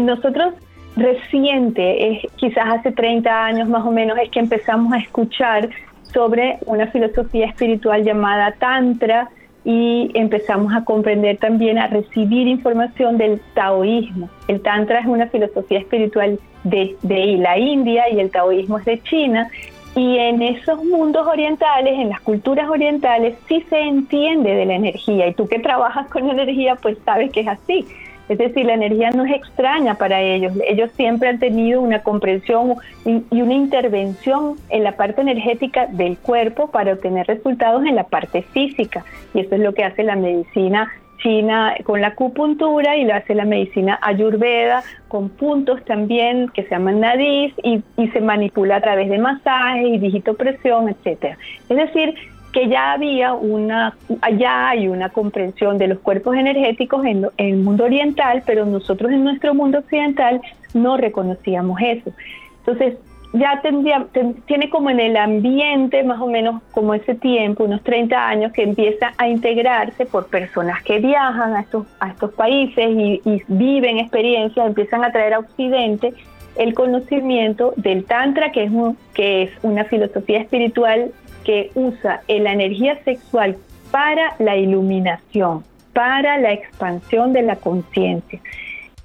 nosotros 0.00 0.52
reciente, 0.96 2.12
es, 2.12 2.32
quizás 2.36 2.64
hace 2.66 2.92
30 2.92 3.44
años 3.44 3.68
más 3.68 3.84
o 3.84 3.90
menos, 3.90 4.18
es 4.18 4.30
que 4.30 4.40
empezamos 4.40 4.92
a 4.92 4.98
escuchar 4.98 5.68
sobre 6.12 6.58
una 6.66 6.86
filosofía 6.86 7.46
espiritual 7.46 8.02
llamada 8.02 8.52
Tantra 8.52 9.28
y 9.64 10.10
empezamos 10.14 10.72
a 10.72 10.84
comprender 10.84 11.38
también, 11.38 11.78
a 11.78 11.88
recibir 11.88 12.46
información 12.46 13.18
del 13.18 13.40
taoísmo. 13.54 14.30
El 14.48 14.60
Tantra 14.60 15.00
es 15.00 15.06
una 15.06 15.26
filosofía 15.26 15.80
espiritual 15.80 16.38
de, 16.64 16.96
de 17.02 17.36
la 17.38 17.58
India 17.58 18.04
y 18.10 18.20
el 18.20 18.30
taoísmo 18.30 18.78
es 18.78 18.84
de 18.84 19.02
China. 19.02 19.50
Y 19.96 20.18
en 20.18 20.42
esos 20.42 20.84
mundos 20.84 21.26
orientales, 21.26 21.94
en 21.94 22.10
las 22.10 22.20
culturas 22.20 22.68
orientales, 22.68 23.36
sí 23.48 23.64
se 23.68 23.80
entiende 23.80 24.54
de 24.54 24.66
la 24.66 24.74
energía. 24.74 25.26
Y 25.26 25.34
tú 25.34 25.48
que 25.48 25.58
trabajas 25.58 26.06
con 26.08 26.28
energía, 26.28 26.76
pues 26.76 26.98
sabes 27.04 27.32
que 27.32 27.40
es 27.40 27.48
así. 27.48 27.86
Es 28.28 28.38
decir, 28.38 28.66
la 28.66 28.74
energía 28.74 29.10
no 29.10 29.24
es 29.24 29.34
extraña 29.34 29.94
para 29.94 30.20
ellos. 30.20 30.52
Ellos 30.66 30.90
siempre 30.96 31.28
han 31.28 31.38
tenido 31.38 31.80
una 31.80 32.02
comprensión 32.02 32.74
y 33.04 33.40
una 33.40 33.54
intervención 33.54 34.56
en 34.68 34.84
la 34.84 34.92
parte 34.92 35.20
energética 35.20 35.86
del 35.86 36.18
cuerpo 36.18 36.70
para 36.70 36.94
obtener 36.94 37.26
resultados 37.26 37.84
en 37.84 37.94
la 37.94 38.04
parte 38.04 38.42
física. 38.42 39.04
Y 39.34 39.40
eso 39.40 39.54
es 39.54 39.60
lo 39.60 39.74
que 39.74 39.84
hace 39.84 40.02
la 40.02 40.16
medicina 40.16 40.90
China 41.18 41.74
con 41.84 42.00
la 42.00 42.08
acupuntura 42.08 42.96
y 42.96 43.04
lo 43.04 43.14
hace 43.14 43.34
la 43.34 43.44
medicina 43.44 43.98
ayurveda 44.02 44.82
con 45.08 45.28
puntos 45.28 45.84
también 45.84 46.48
que 46.50 46.62
se 46.64 46.70
llaman 46.70 47.00
nadis 47.00 47.54
y, 47.62 47.82
se 48.12 48.20
manipula 48.20 48.76
a 48.76 48.80
través 48.80 49.08
de 49.08 49.18
masajes 49.18 49.86
y 49.86 49.98
digitopresión, 49.98 50.88
etcétera. 50.88 51.36
Es 51.68 51.76
decir, 51.76 52.14
que 52.56 52.68
ya 52.68 52.92
había 52.92 53.34
una, 53.34 53.94
allá 54.22 54.70
hay 54.70 54.88
una 54.88 55.10
comprensión 55.10 55.76
de 55.76 55.88
los 55.88 55.98
cuerpos 55.98 56.36
energéticos 56.36 57.04
en, 57.04 57.26
en 57.36 57.46
el 57.54 57.56
mundo 57.58 57.84
oriental, 57.84 58.42
pero 58.46 58.64
nosotros 58.64 59.12
en 59.12 59.24
nuestro 59.24 59.52
mundo 59.52 59.80
occidental 59.80 60.40
no 60.72 60.96
reconocíamos 60.96 61.78
eso. 61.82 62.12
Entonces, 62.60 62.94
ya 63.34 63.60
tendría, 63.60 64.06
tiene 64.46 64.70
como 64.70 64.88
en 64.88 65.00
el 65.00 65.18
ambiente 65.18 66.02
más 66.02 66.18
o 66.18 66.28
menos 66.28 66.62
como 66.72 66.94
ese 66.94 67.14
tiempo, 67.14 67.64
unos 67.64 67.82
30 67.82 68.26
años, 68.26 68.52
que 68.54 68.62
empieza 68.62 69.12
a 69.18 69.28
integrarse 69.28 70.06
por 70.06 70.28
personas 70.28 70.82
que 70.82 70.98
viajan 70.98 71.56
a 71.56 71.60
estos, 71.60 71.86
a 72.00 72.08
estos 72.08 72.32
países 72.32 72.88
y, 72.88 73.42
viven 73.48 73.98
experiencias, 73.98 74.66
empiezan 74.66 75.04
a 75.04 75.12
traer 75.12 75.34
a 75.34 75.40
Occidente 75.40 76.14
el 76.56 76.72
conocimiento 76.72 77.74
del 77.76 78.06
Tantra, 78.06 78.50
que 78.50 78.64
es, 78.64 78.72
que 79.12 79.42
es 79.42 79.50
una 79.62 79.84
filosofía 79.84 80.38
espiritual 80.38 81.12
que 81.46 81.70
usa 81.76 82.22
la 82.26 82.52
energía 82.52 82.98
sexual 83.04 83.56
para 83.92 84.34
la 84.40 84.56
iluminación, 84.56 85.62
para 85.92 86.38
la 86.38 86.52
expansión 86.52 87.32
de 87.32 87.42
la 87.42 87.54
conciencia. 87.54 88.40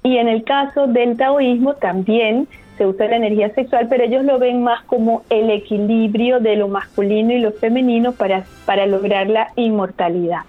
Y 0.02 0.16
en 0.16 0.26
el 0.26 0.42
caso 0.42 0.88
del 0.88 1.16
taoísmo 1.16 1.74
también 1.74 2.48
se 2.76 2.84
usa 2.84 3.06
la 3.06 3.16
energía 3.16 3.54
sexual, 3.54 3.86
pero 3.88 4.02
ellos 4.02 4.24
lo 4.24 4.40
ven 4.40 4.64
más 4.64 4.82
como 4.84 5.22
el 5.30 5.50
equilibrio 5.50 6.40
de 6.40 6.56
lo 6.56 6.66
masculino 6.66 7.32
y 7.32 7.38
lo 7.38 7.52
femenino 7.52 8.10
para, 8.10 8.44
para 8.66 8.86
lograr 8.86 9.28
la 9.28 9.52
inmortalidad. 9.54 10.40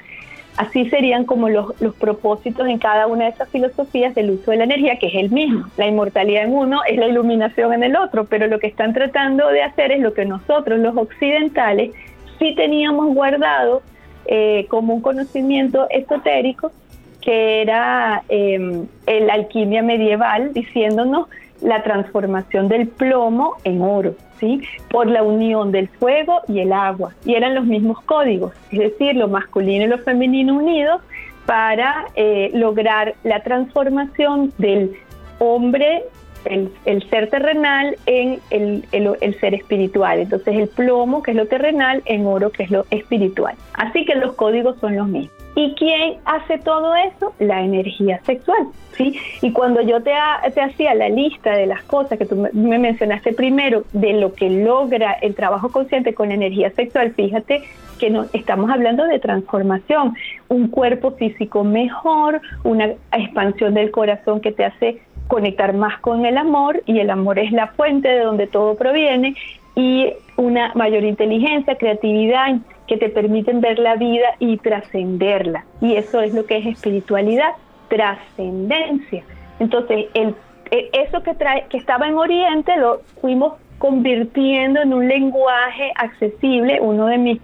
Así 0.55 0.87
serían 0.89 1.25
como 1.25 1.49
los, 1.49 1.79
los, 1.81 1.95
propósitos 1.95 2.67
en 2.67 2.77
cada 2.77 3.07
una 3.07 3.25
de 3.25 3.31
esas 3.31 3.49
filosofías 3.49 4.13
del 4.13 4.31
uso 4.31 4.51
de 4.51 4.57
la 4.57 4.65
energía, 4.65 4.99
que 4.99 5.07
es 5.07 5.15
el 5.15 5.31
mismo. 5.31 5.65
La 5.77 5.87
inmortalidad 5.87 6.43
en 6.43 6.53
uno 6.53 6.81
es 6.87 6.97
la 6.97 7.07
iluminación 7.07 7.73
en 7.73 7.83
el 7.83 7.95
otro, 7.95 8.25
pero 8.25 8.47
lo 8.47 8.59
que 8.59 8.67
están 8.67 8.93
tratando 8.93 9.47
de 9.47 9.63
hacer 9.63 9.91
es 9.91 9.99
lo 9.99 10.13
que 10.13 10.25
nosotros, 10.25 10.79
los 10.79 10.95
occidentales, 10.95 11.91
sí 12.37 12.53
teníamos 12.55 13.13
guardado 13.15 13.81
eh, 14.25 14.67
como 14.69 14.93
un 14.93 15.01
conocimiento 15.01 15.87
esotérico, 15.89 16.71
que 17.19 17.61
era 17.61 18.23
eh, 18.29 18.85
la 19.07 19.33
alquimia 19.33 19.81
medieval, 19.81 20.53
diciéndonos 20.53 21.27
la 21.63 21.81
transformación 21.83 22.67
del 22.67 22.87
plomo 22.87 23.55
en 23.63 23.81
oro, 23.81 24.15
¿sí? 24.39 24.61
Por 24.89 25.07
la 25.07 25.23
unión 25.23 25.71
del 25.71 25.87
fuego 25.87 26.41
y 26.47 26.59
el 26.59 26.73
agua. 26.73 27.13
Y 27.25 27.35
eran 27.35 27.55
los 27.55 27.65
mismos 27.65 28.01
códigos, 28.01 28.53
es 28.71 28.79
decir, 28.79 29.15
lo 29.15 29.27
masculino 29.27 29.85
y 29.85 29.87
lo 29.87 29.97
femenino 29.99 30.55
unidos 30.55 31.01
para 31.45 32.05
eh, 32.15 32.51
lograr 32.53 33.15
la 33.23 33.41
transformación 33.43 34.53
del 34.57 34.95
hombre, 35.39 36.03
el, 36.45 37.09
ser 37.09 37.29
terrenal, 37.29 37.95
en 38.05 38.39
el, 38.49 38.85
el 38.91 39.39
ser 39.39 39.53
espiritual. 39.53 40.19
Entonces 40.19 40.55
el 40.55 40.67
plomo, 40.67 41.23
que 41.23 41.31
es 41.31 41.37
lo 41.37 41.47
terrenal, 41.47 42.01
en 42.05 42.25
oro, 42.25 42.49
que 42.49 42.63
es 42.63 42.71
lo 42.71 42.85
espiritual. 42.91 43.55
Así 43.73 44.05
que 44.05 44.15
los 44.15 44.33
códigos 44.33 44.77
son 44.79 44.95
los 44.95 45.07
mismos. 45.07 45.42
¿Y 45.55 45.75
quién 45.75 46.17
hace 46.25 46.57
todo 46.57 46.95
eso? 46.95 47.33
La 47.39 47.61
energía 47.61 48.19
sexual, 48.23 48.67
¿sí? 48.93 49.19
Y 49.41 49.51
cuando 49.51 49.81
yo 49.81 50.01
te, 50.01 50.13
hacía 50.13 50.95
la 50.95 51.09
lista 51.09 51.51
de 51.51 51.67
las 51.67 51.83
cosas 51.83 52.17
que 52.17 52.25
tú 52.25 52.47
me 52.53 52.79
mencionaste 52.79 53.33
primero, 53.33 53.83
de 53.93 54.13
lo 54.13 54.33
que 54.33 54.49
logra 54.49 55.13
el 55.13 55.35
trabajo 55.35 55.71
consciente 55.71 56.15
con 56.15 56.29
la 56.29 56.35
energía 56.35 56.71
sexual, 56.71 57.11
fíjate 57.11 57.63
que 57.99 58.09
no, 58.09 58.25
estamos 58.33 58.71
hablando 58.71 59.05
de 59.05 59.19
transformación, 59.19 60.15
un 60.49 60.69
cuerpo 60.69 61.11
físico 61.11 61.63
mejor, 61.63 62.41
una 62.63 62.93
expansión 63.11 63.75
del 63.75 63.91
corazón 63.91 64.41
que 64.41 64.51
te 64.51 64.65
hace 64.65 65.01
conectar 65.27 65.73
más 65.73 65.99
con 65.99 66.25
el 66.25 66.37
amor 66.37 66.81
y 66.85 66.99
el 66.99 67.09
amor 67.09 67.39
es 67.39 67.51
la 67.51 67.67
fuente 67.67 68.07
de 68.07 68.19
donde 68.19 68.47
todo 68.47 68.75
proviene 68.75 69.35
y 69.75 70.13
una 70.37 70.71
mayor 70.75 71.03
inteligencia, 71.03 71.75
creatividad, 71.75 72.57
que 72.87 72.97
te 72.97 73.09
permiten 73.09 73.61
ver 73.61 73.79
la 73.79 73.95
vida 73.95 74.35
y 74.39 74.57
trascenderla. 74.57 75.65
Y 75.81 75.95
eso 75.95 76.21
es 76.21 76.33
lo 76.33 76.45
que 76.45 76.57
es 76.57 76.65
espiritualidad, 76.65 77.51
trascendencia. 77.87 79.23
Entonces, 79.59 80.07
el, 80.13 80.35
e, 80.71 80.89
eso 80.93 81.23
que, 81.23 81.33
trae, 81.33 81.65
que 81.69 81.77
estaba 81.77 82.07
en 82.07 82.15
Oriente 82.15 82.75
lo 82.77 83.01
fuimos 83.21 83.53
convirtiendo 83.77 84.81
en 84.81 84.93
un 84.93 85.07
lenguaje 85.07 85.91
accesible. 85.95 86.79
Uno 86.81 87.07
de 87.07 87.17
mis, 87.17 87.39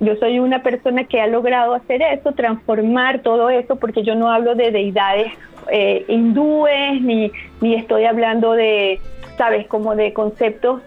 yo 0.00 0.16
soy 0.16 0.38
una 0.38 0.62
persona 0.62 1.04
que 1.04 1.20
ha 1.20 1.26
logrado 1.26 1.74
hacer 1.74 2.02
eso, 2.02 2.32
transformar 2.32 3.20
todo 3.20 3.50
eso, 3.50 3.76
porque 3.76 4.02
yo 4.02 4.14
no 4.14 4.30
hablo 4.30 4.54
de 4.54 4.70
deidades 4.70 5.32
eh, 5.70 6.04
hindúes, 6.08 7.00
ni, 7.00 7.30
ni 7.60 7.74
estoy 7.74 8.04
hablando 8.04 8.52
de, 8.52 9.00
sabes, 9.36 9.66
como 9.68 9.94
de 9.94 10.12
conceptos 10.12 10.82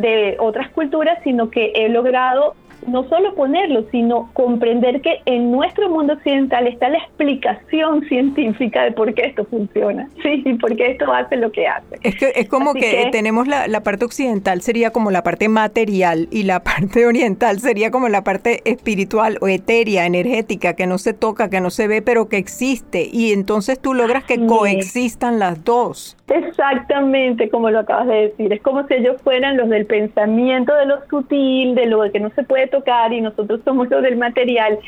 de 0.00 0.36
otras 0.38 0.70
culturas, 0.70 1.18
sino 1.24 1.50
que 1.50 1.72
he 1.74 1.88
logrado 1.88 2.54
no 2.86 3.08
solo 3.08 3.34
ponerlo, 3.34 3.84
sino 3.90 4.30
comprender 4.32 5.00
que 5.00 5.20
en 5.26 5.50
nuestro 5.50 5.88
mundo 5.88 6.14
occidental 6.14 6.66
está 6.66 6.88
la 6.88 6.98
explicación 6.98 8.04
científica 8.08 8.84
de 8.84 8.92
por 8.92 9.14
qué 9.14 9.22
esto 9.22 9.44
funciona, 9.44 10.08
sí, 10.22 10.42
y 10.44 10.54
por 10.54 10.76
qué 10.76 10.92
esto 10.92 11.12
hace 11.12 11.36
lo 11.36 11.52
que 11.52 11.66
hace. 11.66 11.98
Es 12.02 12.16
que 12.16 12.32
es 12.34 12.48
como 12.48 12.74
que, 12.74 13.08
tenemos 13.12 13.46
la, 13.46 13.68
la, 13.68 13.82
parte 13.82 14.04
occidental 14.04 14.62
sería 14.62 14.90
como 14.90 15.10
la 15.10 15.22
parte 15.22 15.48
material 15.48 16.28
y 16.30 16.44
la 16.44 16.60
parte 16.64 17.06
oriental 17.06 17.60
sería 17.60 17.90
como 17.90 18.08
la 18.08 18.24
parte 18.24 18.62
espiritual 18.64 19.38
o 19.40 19.48
etérea, 19.48 20.06
energética, 20.06 20.74
que 20.74 20.86
no 20.86 20.98
se 20.98 21.12
toca, 21.12 21.50
que 21.50 21.60
no 21.60 21.70
se 21.70 21.86
ve, 21.86 22.02
pero 22.02 22.28
que 22.28 22.38
existe. 22.38 23.08
Y 23.12 23.32
entonces 23.32 23.78
tú 23.78 23.94
logras 23.94 24.24
que 24.24 24.46
coexistan 24.46 25.38
las 25.38 25.64
dos. 25.64 26.16
Exactamente, 26.34 27.50
como 27.50 27.68
lo 27.68 27.80
acabas 27.80 28.06
de 28.06 28.28
decir. 28.28 28.52
Es 28.54 28.62
como 28.62 28.86
si 28.86 28.94
ellos 28.94 29.20
fueran 29.22 29.58
los 29.58 29.68
del 29.68 29.84
pensamiento 29.84 30.74
de 30.74 30.86
lo 30.86 31.06
sutil, 31.10 31.74
de 31.74 31.84
lo 31.84 32.10
que 32.10 32.20
no 32.20 32.30
se 32.30 32.42
puede 32.42 32.68
tocar 32.68 33.12
y 33.12 33.20
nosotros 33.20 33.60
somos 33.64 33.90
los 33.90 34.02
del 34.02 34.16
material. 34.16 34.78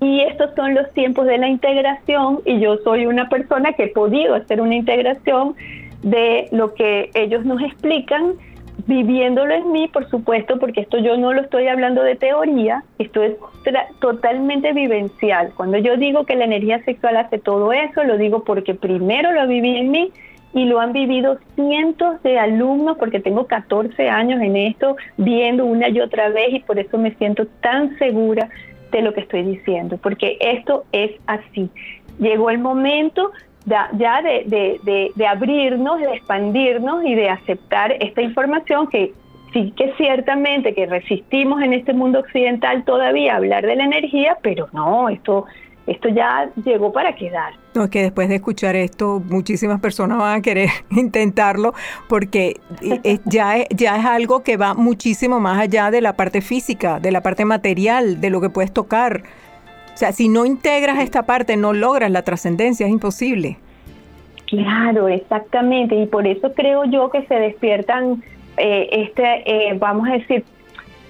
Y 0.00 0.20
estos 0.20 0.54
son 0.54 0.74
los 0.74 0.88
tiempos 0.92 1.26
de 1.26 1.38
la 1.38 1.48
integración 1.48 2.40
y 2.44 2.60
yo 2.60 2.76
soy 2.84 3.06
una 3.06 3.28
persona 3.28 3.72
que 3.72 3.84
he 3.84 3.88
podido 3.88 4.36
hacer 4.36 4.60
una 4.60 4.76
integración 4.76 5.56
de 6.04 6.48
lo 6.52 6.72
que 6.74 7.10
ellos 7.14 7.44
nos 7.44 7.60
explican, 7.62 8.34
viviéndolo 8.86 9.54
en 9.54 9.72
mí, 9.72 9.88
por 9.88 10.08
supuesto, 10.08 10.60
porque 10.60 10.82
esto 10.82 10.98
yo 10.98 11.16
no 11.16 11.32
lo 11.32 11.40
estoy 11.40 11.66
hablando 11.66 12.04
de 12.04 12.14
teoría, 12.14 12.84
esto 12.98 13.22
es 13.24 13.34
totalmente 14.00 14.72
vivencial. 14.72 15.52
Cuando 15.56 15.78
yo 15.78 15.96
digo 15.96 16.26
que 16.26 16.36
la 16.36 16.44
energía 16.44 16.82
sexual 16.84 17.16
hace 17.16 17.38
todo 17.38 17.72
eso, 17.72 18.04
lo 18.04 18.18
digo 18.18 18.44
porque 18.44 18.74
primero 18.74 19.32
lo 19.32 19.48
viví 19.48 19.76
en 19.76 19.90
mí 19.90 20.12
y 20.54 20.64
lo 20.66 20.80
han 20.80 20.92
vivido 20.92 21.38
cientos 21.54 22.22
de 22.22 22.38
alumnos 22.38 22.96
porque 22.98 23.20
tengo 23.20 23.46
14 23.46 24.08
años 24.08 24.40
en 24.42 24.56
esto, 24.56 24.96
viendo 25.16 25.64
una 25.64 25.88
y 25.88 26.00
otra 26.00 26.28
vez 26.28 26.52
y 26.52 26.60
por 26.60 26.78
eso 26.78 26.98
me 26.98 27.14
siento 27.14 27.46
tan 27.60 27.96
segura 27.98 28.48
de 28.90 29.02
lo 29.02 29.14
que 29.14 29.20
estoy 29.20 29.42
diciendo, 29.42 29.98
porque 30.02 30.36
esto 30.40 30.84
es 30.92 31.12
así. 31.26 31.70
Llegó 32.18 32.50
el 32.50 32.58
momento 32.58 33.32
ya 33.64 34.22
de, 34.22 35.26
abrirnos, 35.26 36.00
de 36.00 36.14
expandirnos 36.14 37.04
y 37.04 37.14
de 37.14 37.30
aceptar 37.30 37.92
esta 38.00 38.22
información 38.22 38.88
que 38.88 39.12
sí 39.52 39.72
que 39.76 39.92
ciertamente 39.96 40.74
que 40.74 40.86
resistimos 40.86 41.62
en 41.62 41.74
este 41.74 41.92
mundo 41.92 42.20
occidental 42.20 42.84
todavía 42.84 43.36
hablar 43.36 43.64
de 43.66 43.76
la 43.76 43.84
energía, 43.84 44.36
pero 44.42 44.68
no, 44.72 45.08
esto 45.08 45.46
esto 45.86 46.08
ya 46.08 46.50
llegó 46.64 46.92
para 46.92 47.14
quedar. 47.14 47.54
No, 47.74 47.84
es 47.84 47.90
que 47.90 48.02
después 48.02 48.28
de 48.28 48.36
escuchar 48.36 48.76
esto, 48.76 49.20
muchísimas 49.24 49.80
personas 49.80 50.18
van 50.18 50.38
a 50.38 50.42
querer 50.42 50.68
intentarlo 50.90 51.74
porque 52.08 52.60
ya, 53.24 53.56
es, 53.56 53.68
ya 53.70 53.96
es 53.96 54.04
algo 54.04 54.42
que 54.42 54.56
va 54.56 54.74
muchísimo 54.74 55.40
más 55.40 55.58
allá 55.58 55.90
de 55.90 56.00
la 56.00 56.14
parte 56.14 56.40
física, 56.40 57.00
de 57.00 57.10
la 57.10 57.20
parte 57.20 57.44
material, 57.44 58.20
de 58.20 58.30
lo 58.30 58.40
que 58.40 58.50
puedes 58.50 58.72
tocar. 58.72 59.22
O 59.92 59.96
sea, 59.96 60.12
si 60.12 60.28
no 60.28 60.46
integras 60.46 60.98
esta 61.00 61.24
parte, 61.24 61.56
no 61.56 61.72
logras 61.72 62.10
la 62.10 62.22
trascendencia, 62.22 62.86
es 62.86 62.92
imposible. 62.92 63.58
Claro, 64.46 65.08
exactamente. 65.08 65.94
Y 65.94 66.06
por 66.06 66.26
eso 66.26 66.52
creo 66.54 66.84
yo 66.84 67.10
que 67.10 67.22
se 67.26 67.34
despiertan, 67.34 68.22
eh, 68.56 68.88
este, 68.92 69.22
eh, 69.46 69.76
vamos 69.78 70.08
a 70.08 70.12
decir, 70.12 70.44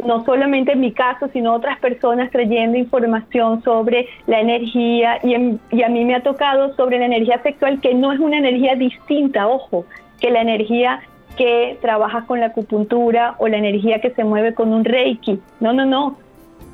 no 0.04 0.24
solamente 0.24 0.72
en 0.72 0.80
mi 0.80 0.92
caso, 0.92 1.28
sino 1.32 1.54
otras 1.54 1.78
personas 1.78 2.30
trayendo 2.30 2.78
información 2.78 3.62
sobre 3.62 4.08
la 4.26 4.40
energía 4.40 5.18
y, 5.22 5.34
a 5.34 5.88
mí 5.88 6.04
me 6.04 6.14
ha 6.14 6.22
tocado 6.22 6.74
sobre 6.74 6.98
la 6.98 7.06
energía 7.06 7.42
sexual 7.42 7.80
que 7.80 7.94
no 7.94 8.12
es 8.12 8.20
una 8.20 8.38
energía 8.38 8.74
distinta, 8.74 9.46
ojo, 9.46 9.84
que 10.20 10.30
la 10.30 10.40
energía 10.40 11.00
que 11.36 11.78
trabaja 11.80 12.26
con 12.26 12.40
la 12.40 12.46
acupuntura 12.46 13.36
o 13.38 13.48
la 13.48 13.56
energía 13.56 14.00
que 14.00 14.10
se 14.10 14.24
mueve 14.24 14.54
con 14.54 14.72
un 14.72 14.84
reiki. 14.84 15.40
No, 15.60 15.72
no, 15.72 15.86
no. 15.86 16.18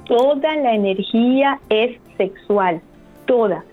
Toda 0.07 0.57
la 0.57 0.75
energía 0.75 1.61
es 1.69 1.99
sexual, 2.17 2.81
toda. 3.27 3.65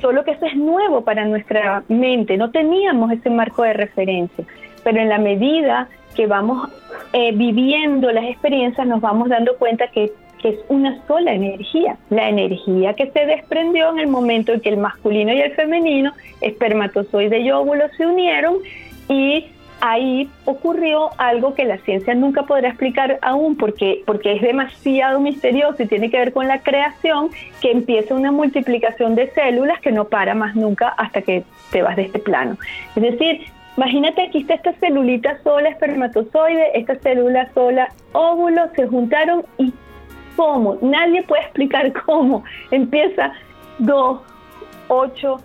Solo 0.00 0.24
que 0.24 0.32
eso 0.32 0.46
es 0.46 0.56
nuevo 0.56 1.02
para 1.02 1.24
nuestra 1.24 1.82
mente, 1.88 2.36
no 2.36 2.50
teníamos 2.50 3.12
ese 3.12 3.30
marco 3.30 3.62
de 3.62 3.72
referencia, 3.72 4.44
pero 4.82 5.00
en 5.00 5.08
la 5.08 5.18
medida 5.18 5.88
que 6.14 6.26
vamos 6.26 6.68
eh, 7.12 7.32
viviendo 7.32 8.10
las 8.10 8.24
experiencias 8.24 8.86
nos 8.86 9.00
vamos 9.00 9.28
dando 9.28 9.56
cuenta 9.56 9.88
que, 9.88 10.12
que 10.40 10.50
es 10.50 10.58
una 10.68 11.00
sola 11.06 11.32
energía, 11.32 11.96
la 12.10 12.28
energía 12.28 12.94
que 12.94 13.10
se 13.10 13.26
desprendió 13.26 13.90
en 13.90 14.00
el 14.00 14.08
momento 14.08 14.52
en 14.52 14.60
que 14.60 14.70
el 14.70 14.78
masculino 14.78 15.32
y 15.32 15.40
el 15.40 15.52
femenino, 15.52 16.12
espermatozoide 16.40 17.38
y 17.40 17.50
óvulo 17.50 17.84
se 17.96 18.06
unieron 18.06 18.56
y 19.08 19.46
ahí 19.80 20.30
ocurrió 20.46 21.10
algo 21.18 21.54
que 21.54 21.64
la 21.64 21.78
ciencia 21.78 22.14
nunca 22.14 22.44
podrá 22.44 22.68
explicar 22.68 23.18
aún 23.20 23.56
porque, 23.56 24.02
porque 24.06 24.32
es 24.32 24.42
demasiado 24.42 25.20
misterioso 25.20 25.82
y 25.82 25.86
tiene 25.86 26.10
que 26.10 26.18
ver 26.18 26.32
con 26.32 26.48
la 26.48 26.60
creación, 26.62 27.30
que 27.60 27.70
empieza 27.70 28.14
una 28.14 28.32
multiplicación 28.32 29.14
de 29.14 29.30
células 29.32 29.80
que 29.80 29.92
no 29.92 30.06
para 30.06 30.34
más 30.34 30.56
nunca 30.56 30.88
hasta 30.88 31.20
que 31.20 31.44
te 31.70 31.82
vas 31.82 31.96
de 31.96 32.02
este 32.02 32.18
plano. 32.18 32.56
Es 32.96 33.02
decir, 33.02 33.46
imagínate 33.76 34.22
aquí 34.22 34.38
está 34.38 34.54
esta 34.54 34.72
celulita 34.74 35.38
sola, 35.42 35.68
espermatozoide, 35.68 36.78
esta 36.78 36.96
célula 36.96 37.50
sola, 37.54 37.88
óvulo, 38.12 38.62
se 38.74 38.86
juntaron 38.86 39.44
y 39.58 39.72
cómo, 40.36 40.78
nadie 40.82 41.22
puede 41.22 41.42
explicar 41.42 41.92
cómo. 42.06 42.44
Empieza 42.70 43.32
2, 43.78 44.20
8, 44.88 45.40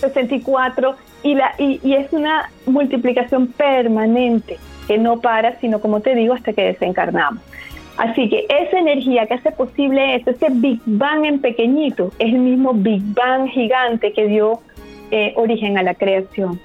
64 0.00 0.96
y, 1.22 1.34
la, 1.34 1.54
y, 1.58 1.80
y 1.82 1.94
es 1.94 2.12
una 2.12 2.50
multiplicación 2.66 3.48
permanente 3.48 4.58
que 4.86 4.98
no 4.98 5.20
para, 5.20 5.58
sino 5.60 5.80
como 5.80 6.00
te 6.00 6.14
digo, 6.14 6.34
hasta 6.34 6.52
que 6.52 6.64
desencarnamos. 6.64 7.42
Así 7.96 8.28
que 8.28 8.46
esa 8.48 8.78
energía 8.78 9.26
que 9.26 9.34
hace 9.34 9.50
posible 9.52 10.16
eso, 10.16 10.30
ese 10.30 10.48
Big 10.50 10.80
Bang 10.84 11.24
en 11.24 11.40
pequeñito, 11.40 12.12
es 12.18 12.32
el 12.32 12.40
mismo 12.40 12.74
Big 12.74 13.02
Bang 13.14 13.48
gigante 13.48 14.12
que 14.12 14.26
dio 14.28 14.60
eh, 15.10 15.32
origen 15.36 15.78
a 15.78 15.82
la 15.82 15.94
creación. 15.94 16.60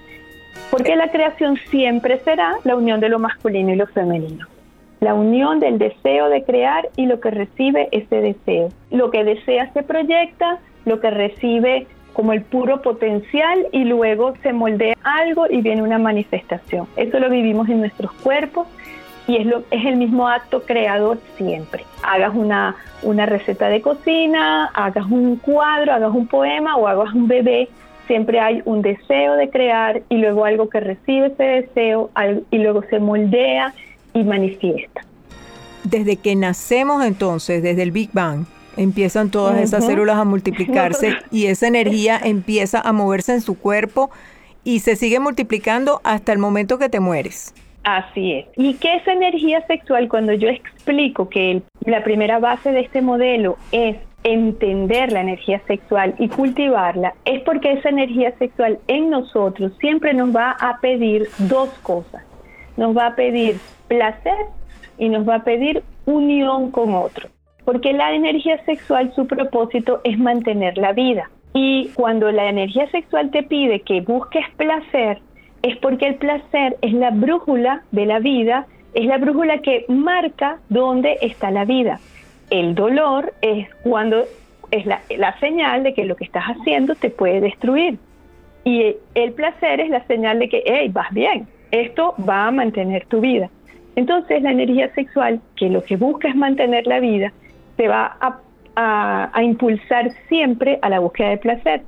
Porque 0.71 0.95
la 0.95 1.11
creación 1.11 1.57
siempre 1.69 2.19
será 2.19 2.55
la 2.63 2.75
unión 2.75 2.99
de 2.99 3.09
lo 3.09 3.19
masculino 3.19 3.71
y 3.71 3.75
lo 3.75 3.85
femenino 3.87 4.47
la 5.01 5.15
unión 5.15 5.59
del 5.59 5.79
deseo 5.79 6.29
de 6.29 6.43
crear 6.43 6.87
y 6.95 7.07
lo 7.07 7.19
que 7.19 7.31
recibe 7.31 7.89
ese 7.91 8.21
deseo. 8.21 8.69
Lo 8.91 9.09
que 9.09 9.23
desea 9.23 9.73
se 9.73 9.81
proyecta, 9.81 10.59
lo 10.85 10.99
que 10.99 11.09
recibe 11.09 11.87
como 12.13 12.33
el 12.33 12.43
puro 12.43 12.81
potencial 12.81 13.67
y 13.71 13.83
luego 13.83 14.35
se 14.43 14.53
moldea 14.53 14.95
algo 15.03 15.47
y 15.49 15.61
viene 15.61 15.81
una 15.81 15.97
manifestación. 15.97 16.87
Eso 16.95 17.19
lo 17.19 17.29
vivimos 17.31 17.67
en 17.69 17.79
nuestros 17.79 18.11
cuerpos 18.11 18.67
y 19.27 19.37
es, 19.37 19.45
lo, 19.47 19.63
es 19.71 19.85
el 19.85 19.95
mismo 19.95 20.27
acto 20.27 20.61
creador 20.63 21.17
siempre. 21.35 21.83
Hagas 22.03 22.35
una, 22.35 22.75
una 23.01 23.25
receta 23.25 23.69
de 23.69 23.81
cocina, 23.81 24.67
hagas 24.73 25.05
un 25.09 25.37
cuadro, 25.37 25.93
hagas 25.93 26.11
un 26.11 26.27
poema 26.27 26.75
o 26.75 26.87
hagas 26.87 27.11
un 27.15 27.27
bebé, 27.27 27.69
siempre 28.11 28.41
hay 28.41 28.61
un 28.65 28.81
deseo 28.81 29.35
de 29.37 29.49
crear 29.49 30.01
y 30.09 30.17
luego 30.17 30.43
algo 30.43 30.67
que 30.67 30.81
recibe 30.81 31.27
ese 31.27 31.43
deseo 31.43 32.09
y 32.51 32.57
luego 32.57 32.83
se 32.89 32.99
moldea 32.99 33.73
y 34.13 34.25
manifiesta. 34.25 35.05
Desde 35.85 36.17
que 36.17 36.35
nacemos 36.35 37.05
entonces, 37.05 37.63
desde 37.63 37.83
el 37.83 37.91
Big 37.91 38.09
Bang, 38.11 38.47
empiezan 38.75 39.31
todas 39.31 39.61
esas 39.61 39.85
células 39.85 40.17
a 40.17 40.25
multiplicarse 40.25 41.13
y 41.31 41.45
esa 41.45 41.67
energía 41.67 42.19
empieza 42.21 42.81
a 42.81 42.91
moverse 42.91 43.31
en 43.31 43.39
su 43.39 43.57
cuerpo 43.57 44.11
y 44.65 44.81
se 44.81 44.97
sigue 44.97 45.21
multiplicando 45.21 46.01
hasta 46.03 46.33
el 46.33 46.37
momento 46.37 46.77
que 46.77 46.89
te 46.89 46.99
mueres. 46.99 47.53
Así 47.85 48.33
es. 48.33 48.45
¿Y 48.57 48.73
qué 48.73 48.97
es 48.97 49.07
energía 49.07 49.65
sexual? 49.67 50.09
Cuando 50.09 50.33
yo 50.33 50.49
explico 50.49 51.29
que 51.29 51.61
la 51.85 52.03
primera 52.03 52.39
base 52.39 52.73
de 52.73 52.81
este 52.81 53.01
modelo 53.01 53.57
es 53.71 53.95
entender 54.23 55.11
la 55.11 55.21
energía 55.21 55.61
sexual 55.67 56.15
y 56.19 56.29
cultivarla, 56.29 57.13
es 57.25 57.41
porque 57.43 57.73
esa 57.73 57.89
energía 57.89 58.37
sexual 58.37 58.79
en 58.87 59.09
nosotros 59.09 59.71
siempre 59.79 60.13
nos 60.13 60.35
va 60.35 60.51
a 60.51 60.79
pedir 60.79 61.27
dos 61.39 61.69
cosas. 61.81 62.23
Nos 62.77 62.95
va 62.95 63.07
a 63.07 63.15
pedir 63.15 63.57
placer 63.87 64.37
y 64.97 65.09
nos 65.09 65.27
va 65.27 65.35
a 65.35 65.43
pedir 65.43 65.83
unión 66.05 66.71
con 66.71 66.93
otro. 66.93 67.29
Porque 67.65 67.93
la 67.93 68.13
energía 68.13 68.63
sexual, 68.65 69.11
su 69.15 69.27
propósito 69.27 70.01
es 70.03 70.17
mantener 70.17 70.77
la 70.77 70.93
vida. 70.93 71.29
Y 71.53 71.89
cuando 71.95 72.31
la 72.31 72.49
energía 72.49 72.89
sexual 72.91 73.29
te 73.31 73.43
pide 73.43 73.81
que 73.81 74.01
busques 74.01 74.45
placer, 74.57 75.19
es 75.61 75.77
porque 75.77 76.07
el 76.07 76.15
placer 76.15 76.77
es 76.81 76.93
la 76.93 77.11
brújula 77.11 77.83
de 77.91 78.05
la 78.05 78.19
vida, 78.19 78.67
es 78.93 79.05
la 79.05 79.17
brújula 79.17 79.59
que 79.59 79.85
marca 79.89 80.59
dónde 80.69 81.17
está 81.21 81.51
la 81.51 81.65
vida. 81.65 81.99
El 82.51 82.75
dolor 82.75 83.33
es 83.41 83.67
cuando 83.81 84.25
es 84.69 84.85
la, 84.85 85.01
la 85.17 85.37
señal 85.39 85.81
de 85.83 85.93
que 85.93 86.05
lo 86.05 86.15
que 86.15 86.25
estás 86.25 86.43
haciendo 86.43 86.93
te 86.93 87.09
puede 87.09 87.41
destruir. 87.41 87.97
Y 88.63 88.95
el 89.15 89.33
placer 89.33 89.79
es 89.79 89.89
la 89.89 90.05
señal 90.05 90.37
de 90.37 90.49
que, 90.49 90.63
hey, 90.65 90.89
vas 90.93 91.11
bien, 91.11 91.47
esto 91.71 92.13
va 92.29 92.47
a 92.47 92.51
mantener 92.51 93.05
tu 93.07 93.19
vida. 93.21 93.49
Entonces 93.95 94.41
la 94.41 94.51
energía 94.51 94.93
sexual, 94.93 95.41
que 95.55 95.69
lo 95.69 95.83
que 95.83 95.97
busca 95.97 96.29
es 96.29 96.35
mantener 96.35 96.87
la 96.87 96.99
vida, 96.99 97.33
te 97.75 97.87
va 97.87 98.17
a, 98.19 98.39
impulsar 99.41 100.11
siempre 100.29 100.79
a 100.81 100.89
la 100.89 100.99
búsqueda 100.99 101.29
de 101.29 101.37
placer. 101.37 101.81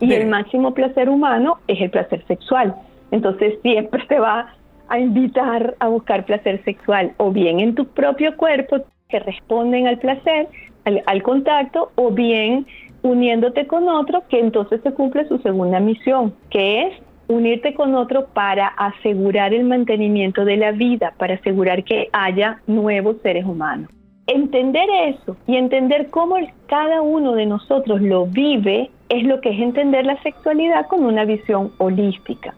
Y 0.00 0.12
el 0.14 0.26
máximo 0.26 0.74
placer 0.74 1.08
humano 1.08 1.58
es 1.68 1.80
el 1.80 1.90
placer 1.90 2.24
sexual. 2.26 2.74
Entonces 3.12 3.54
siempre 3.62 4.04
te 4.06 4.18
va 4.18 4.52
a 4.88 4.98
invitar 4.98 5.76
a 5.78 5.88
buscar 5.88 6.24
placer 6.24 6.62
sexual, 6.64 7.12
o 7.18 7.30
bien 7.30 7.60
en 7.60 7.74
tu 7.74 7.86
propio 7.86 8.36
cuerpo, 8.36 8.80
que 9.12 9.20
responden 9.20 9.86
al 9.86 9.98
placer, 9.98 10.48
al, 10.84 11.22
contacto, 11.22 11.92
o 11.96 12.10
bien 12.10 12.66
uniéndote 13.02 13.66
con 13.66 13.88
otro, 13.88 14.24
que 14.28 14.40
entonces 14.40 14.80
se 14.82 14.92
cumple 14.92 15.28
su 15.28 15.38
segunda 15.38 15.78
misión, 15.80 16.34
que 16.50 16.84
es 16.84 16.94
unirte 17.28 17.74
con 17.74 17.94
otro 17.94 18.26
para 18.32 18.68
asegurar 18.68 19.52
el 19.52 19.64
mantenimiento 19.64 20.44
de 20.46 20.56
la 20.56 20.72
vida, 20.72 21.12
para 21.18 21.34
asegurar 21.34 21.84
que 21.84 22.08
haya 22.12 22.62
nuevos 22.66 23.16
seres 23.22 23.44
humanos. 23.44 23.90
Entender 24.26 24.88
eso 25.08 25.36
y 25.46 25.56
entender 25.56 26.08
cómo 26.08 26.36
cada 26.66 27.02
uno 27.02 27.34
de 27.34 27.44
nosotros 27.44 28.00
lo 28.00 28.26
vive 28.26 28.90
es 29.10 29.24
lo 29.24 29.40
que 29.40 29.50
es 29.50 29.60
entender 29.60 30.06
la 30.06 30.20
sexualidad 30.22 30.86
con 30.86 31.04
una 31.04 31.24
visión 31.26 31.72
holística. 31.78 32.54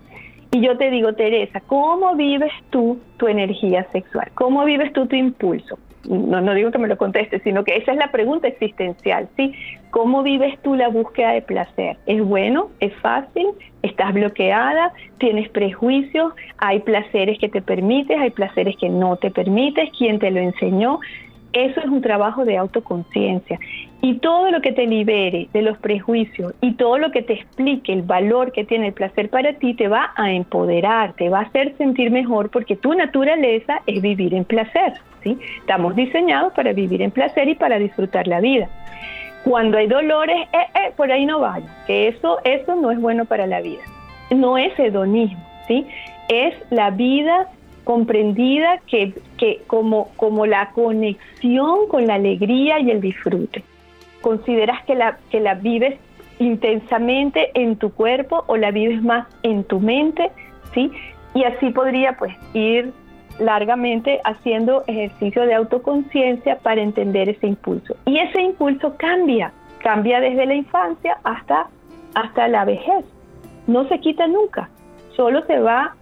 Y 0.52 0.60
yo 0.60 0.76
te 0.76 0.88
digo, 0.90 1.14
Teresa, 1.14 1.60
¿cómo 1.66 2.14
vives 2.14 2.52
tú 2.70 3.00
tu 3.16 3.26
energía 3.26 3.88
sexual? 3.90 4.30
¿Cómo 4.34 4.64
vives 4.64 4.92
tú 4.92 5.06
tu 5.06 5.16
impulso? 5.16 5.78
No, 6.08 6.40
no 6.40 6.54
digo 6.54 6.70
que 6.70 6.78
me 6.78 6.88
lo 6.88 6.96
contestes, 6.96 7.42
sino 7.42 7.64
que 7.64 7.76
esa 7.76 7.92
es 7.92 7.98
la 7.98 8.10
pregunta 8.10 8.48
existencial, 8.48 9.28
¿sí? 9.36 9.54
¿Cómo 9.90 10.22
vives 10.22 10.58
tú 10.62 10.74
la 10.74 10.88
búsqueda 10.88 11.32
de 11.32 11.42
placer? 11.42 11.96
¿Es 12.06 12.22
bueno? 12.22 12.70
¿Es 12.80 12.92
fácil? 12.96 13.46
¿Estás 13.82 14.12
bloqueada? 14.12 14.92
¿Tienes 15.18 15.48
prejuicios? 15.50 16.32
¿Hay 16.58 16.80
placeres 16.80 17.38
que 17.38 17.48
te 17.48 17.62
permites? 17.62 18.18
¿Hay 18.18 18.30
placeres 18.30 18.76
que 18.76 18.88
no 18.88 19.16
te 19.16 19.30
permites? 19.30 19.90
¿Quién 19.96 20.18
te 20.18 20.30
lo 20.30 20.40
enseñó? 20.40 21.00
Eso 21.52 21.80
es 21.80 21.86
un 21.86 22.00
trabajo 22.00 22.44
de 22.44 22.56
autoconciencia. 22.56 23.60
Y 24.02 24.14
todo 24.14 24.50
lo 24.50 24.60
que 24.60 24.72
te 24.72 24.86
libere 24.86 25.48
de 25.52 25.62
los 25.62 25.78
prejuicios 25.78 26.52
y 26.60 26.72
todo 26.72 26.98
lo 26.98 27.12
que 27.12 27.22
te 27.22 27.34
explique 27.34 27.92
el 27.92 28.02
valor 28.02 28.50
que 28.50 28.64
tiene 28.64 28.88
el 28.88 28.92
placer 28.92 29.30
para 29.30 29.52
ti 29.54 29.74
te 29.74 29.86
va 29.86 30.12
a 30.16 30.32
empoderar, 30.32 31.12
te 31.12 31.28
va 31.28 31.38
a 31.38 31.42
hacer 31.42 31.76
sentir 31.78 32.10
mejor 32.10 32.50
porque 32.50 32.74
tu 32.74 32.92
naturaleza 32.94 33.80
es 33.86 34.02
vivir 34.02 34.34
en 34.34 34.44
placer. 34.44 34.94
Estamos 35.32 35.96
diseñados 35.96 36.52
para 36.52 36.72
vivir 36.72 37.02
en 37.02 37.10
placer 37.10 37.48
y 37.48 37.54
para 37.54 37.78
disfrutar 37.78 38.26
la 38.26 38.40
vida. 38.40 38.68
Cuando 39.44 39.76
hay 39.78 39.86
dolores, 39.86 40.48
eh, 40.52 40.58
eh, 40.74 40.92
por 40.96 41.12
ahí 41.12 41.26
no 41.26 41.40
vaya, 41.40 41.66
que 41.86 42.08
eso, 42.08 42.38
eso 42.44 42.74
no 42.76 42.90
es 42.90 43.00
bueno 43.00 43.24
para 43.26 43.46
la 43.46 43.60
vida. 43.60 43.82
No 44.30 44.56
es 44.56 44.78
hedonismo, 44.78 45.44
¿sí? 45.68 45.86
es 46.28 46.54
la 46.70 46.90
vida 46.90 47.48
comprendida 47.84 48.80
que, 48.86 49.12
que 49.36 49.62
como, 49.66 50.08
como 50.16 50.46
la 50.46 50.70
conexión 50.70 51.88
con 51.88 52.06
la 52.06 52.14
alegría 52.14 52.80
y 52.80 52.90
el 52.90 53.00
disfrute. 53.00 53.62
¿Consideras 54.22 54.82
que 54.84 54.94
la, 54.94 55.18
que 55.30 55.40
la 55.40 55.54
vives 55.54 55.98
intensamente 56.38 57.50
en 57.54 57.76
tu 57.76 57.92
cuerpo 57.92 58.44
o 58.46 58.56
la 58.56 58.70
vives 58.70 59.02
más 59.02 59.26
en 59.42 59.64
tu 59.64 59.80
mente? 59.80 60.30
¿sí? 60.72 60.90
Y 61.34 61.44
así 61.44 61.70
podría 61.70 62.16
pues 62.16 62.34
ir 62.54 62.92
largamente 63.38 64.20
haciendo 64.24 64.84
ejercicio 64.86 65.46
de 65.46 65.54
autoconciencia 65.54 66.58
para 66.58 66.80
entender 66.80 67.28
ese 67.28 67.46
impulso. 67.46 67.96
Y 68.06 68.18
ese 68.18 68.40
impulso 68.40 68.94
cambia, 68.96 69.52
cambia 69.78 70.20
desde 70.20 70.46
la 70.46 70.54
infancia 70.54 71.18
hasta, 71.24 71.68
hasta 72.14 72.48
la 72.48 72.64
vejez. 72.64 73.04
No 73.66 73.88
se 73.88 73.98
quita 74.00 74.26
nunca, 74.26 74.68
solo 75.16 75.44
se 75.46 75.58
va 75.58 75.94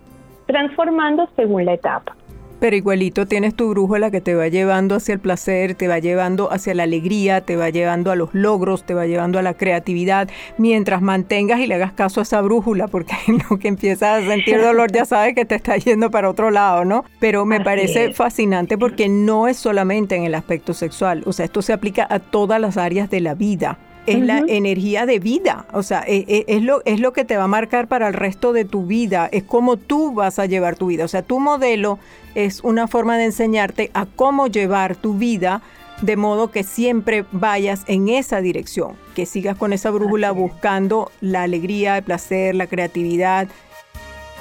transformando 0.46 1.28
según 1.36 1.64
la 1.64 1.74
etapa. 1.74 2.14
Pero 2.62 2.76
igualito 2.76 3.26
tienes 3.26 3.56
tu 3.56 3.70
brújula 3.70 4.12
que 4.12 4.20
te 4.20 4.36
va 4.36 4.46
llevando 4.46 4.94
hacia 4.94 5.14
el 5.14 5.18
placer, 5.18 5.74
te 5.74 5.88
va 5.88 5.98
llevando 5.98 6.52
hacia 6.52 6.74
la 6.74 6.84
alegría, 6.84 7.40
te 7.40 7.56
va 7.56 7.70
llevando 7.70 8.12
a 8.12 8.14
los 8.14 8.32
logros, 8.34 8.86
te 8.86 8.94
va 8.94 9.04
llevando 9.04 9.40
a 9.40 9.42
la 9.42 9.54
creatividad, 9.54 10.30
mientras 10.58 11.02
mantengas 11.02 11.58
y 11.58 11.66
le 11.66 11.74
hagas 11.74 11.92
caso 11.92 12.20
a 12.20 12.22
esa 12.22 12.40
brújula, 12.40 12.86
porque 12.86 13.16
lo 13.50 13.58
que 13.58 13.66
empiezas 13.66 14.22
a 14.22 14.28
sentir 14.28 14.62
dolor 14.62 14.92
ya 14.92 15.04
sabes 15.04 15.34
que 15.34 15.44
te 15.44 15.56
está 15.56 15.76
yendo 15.76 16.12
para 16.12 16.30
otro 16.30 16.52
lado, 16.52 16.84
¿no? 16.84 17.04
Pero 17.18 17.44
me 17.44 17.60
parece 17.60 18.12
fascinante 18.12 18.78
porque 18.78 19.08
no 19.08 19.48
es 19.48 19.56
solamente 19.56 20.14
en 20.14 20.22
el 20.22 20.36
aspecto 20.36 20.72
sexual, 20.72 21.24
o 21.26 21.32
sea, 21.32 21.46
esto 21.46 21.62
se 21.62 21.72
aplica 21.72 22.06
a 22.08 22.20
todas 22.20 22.60
las 22.60 22.76
áreas 22.76 23.10
de 23.10 23.22
la 23.22 23.34
vida 23.34 23.76
es 24.06 24.20
la 24.20 24.42
energía 24.46 25.06
de 25.06 25.18
vida, 25.18 25.66
o 25.72 25.82
sea, 25.82 26.00
es, 26.00 26.24
e, 26.28 26.44
es, 26.48 26.62
lo, 26.62 26.82
es 26.84 27.00
lo 27.00 27.12
que 27.12 27.24
te 27.24 27.36
va 27.36 27.44
a 27.44 27.48
marcar 27.48 27.88
para 27.88 28.08
el 28.08 28.14
resto 28.14 28.52
de 28.52 28.64
tu 28.64 28.86
vida, 28.86 29.28
es 29.30 29.44
cómo 29.44 29.76
tú 29.76 30.12
vas 30.12 30.38
a 30.38 30.46
llevar 30.46 30.76
tu 30.76 30.86
vida, 30.86 31.04
o 31.04 31.08
sea, 31.08 31.22
tu 31.22 31.38
modelo 31.38 31.98
es 32.34 32.60
una 32.64 32.88
forma 32.88 33.16
de 33.16 33.24
enseñarte 33.24 33.90
a 33.94 34.06
cómo 34.06 34.46
llevar 34.46 34.96
tu 34.96 35.14
vida 35.14 35.62
de 36.02 36.16
modo 36.16 36.50
que 36.50 36.64
siempre 36.64 37.24
vayas 37.30 37.84
en 37.86 38.08
esa 38.08 38.40
dirección, 38.40 38.96
que 39.14 39.24
sigas 39.24 39.56
con 39.56 39.72
esa 39.72 39.90
brújula 39.90 40.32
buscando 40.32 41.10
la 41.20 41.44
alegría, 41.44 41.96
el 41.98 42.02
placer, 42.02 42.54
la 42.54 42.66
creatividad. 42.66 43.48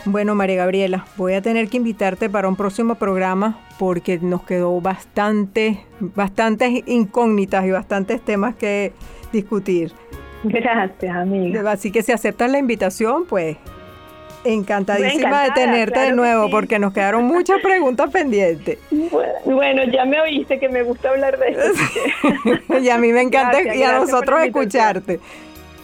Bueno, 0.05 0.33
María 0.33 0.55
Gabriela, 0.55 1.05
voy 1.15 1.33
a 1.33 1.41
tener 1.41 1.69
que 1.69 1.77
invitarte 1.77 2.29
para 2.29 2.47
un 2.47 2.55
próximo 2.55 2.95
programa 2.95 3.59
porque 3.77 4.17
nos 4.17 4.43
quedó 4.43 4.81
bastante, 4.81 5.85
bastantes 5.99 6.83
incógnitas 6.87 7.65
y 7.65 7.71
bastantes 7.71 8.19
temas 8.21 8.55
que 8.55 8.93
discutir. 9.31 9.91
Gracias, 10.43 11.15
amiga. 11.15 11.69
Así 11.71 11.91
que 11.91 12.01
si 12.01 12.11
aceptas 12.11 12.49
la 12.49 12.57
invitación, 12.57 13.25
pues 13.25 13.57
encantadísima 14.43 15.43
de 15.43 15.51
tenerte 15.51 15.99
de 15.99 16.11
nuevo 16.13 16.49
porque 16.49 16.79
nos 16.79 16.93
quedaron 16.93 17.25
muchas 17.25 17.61
preguntas 17.61 18.09
pendientes. 18.09 18.79
Bueno, 19.45 19.83
ya 19.83 20.05
me 20.05 20.19
oíste 20.19 20.59
que 20.59 20.67
me 20.67 20.81
gusta 20.81 21.09
hablar 21.09 21.37
de 21.37 21.49
eso. 21.49 22.79
y 22.81 22.89
a 22.89 22.97
mí 22.97 23.11
me 23.13 23.21
encanta 23.21 23.61
y 23.75 23.83
a 23.83 23.99
nosotros 23.99 24.43
escucharte. 24.43 25.19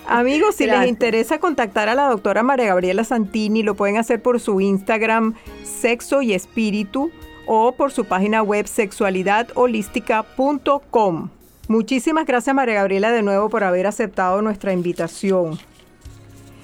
Amigos, 0.10 0.56
si 0.56 0.66
les 0.66 0.88
interesa 0.88 1.38
contactar 1.40 1.90
a 1.90 1.96
la 1.96 2.08
doctora 2.08 2.42
María 2.42 2.68
Gabriela 2.68 3.04
Santini, 3.04 3.62
lo 3.62 3.76
pueden 3.76 3.98
hacer 3.98 4.22
por 4.22 4.40
su 4.40 4.62
Instagram 4.62 5.34
Sexo 5.64 6.22
y 6.22 6.32
Espíritu 6.34 7.12
o 7.46 7.74
por 7.74 7.92
su 7.92 8.06
página 8.06 8.42
web 8.42 8.68
sexualidadholística.com. 8.68 11.30
Muchísimas 11.68 12.26
gracias 12.26 12.56
María 12.56 12.76
Gabriela 12.76 13.12
de 13.12 13.22
nuevo 13.22 13.50
por 13.50 13.66
haber 13.66 13.86
aceptado 13.86 14.42
nuestra 14.42 14.72
invitación. 14.72 15.60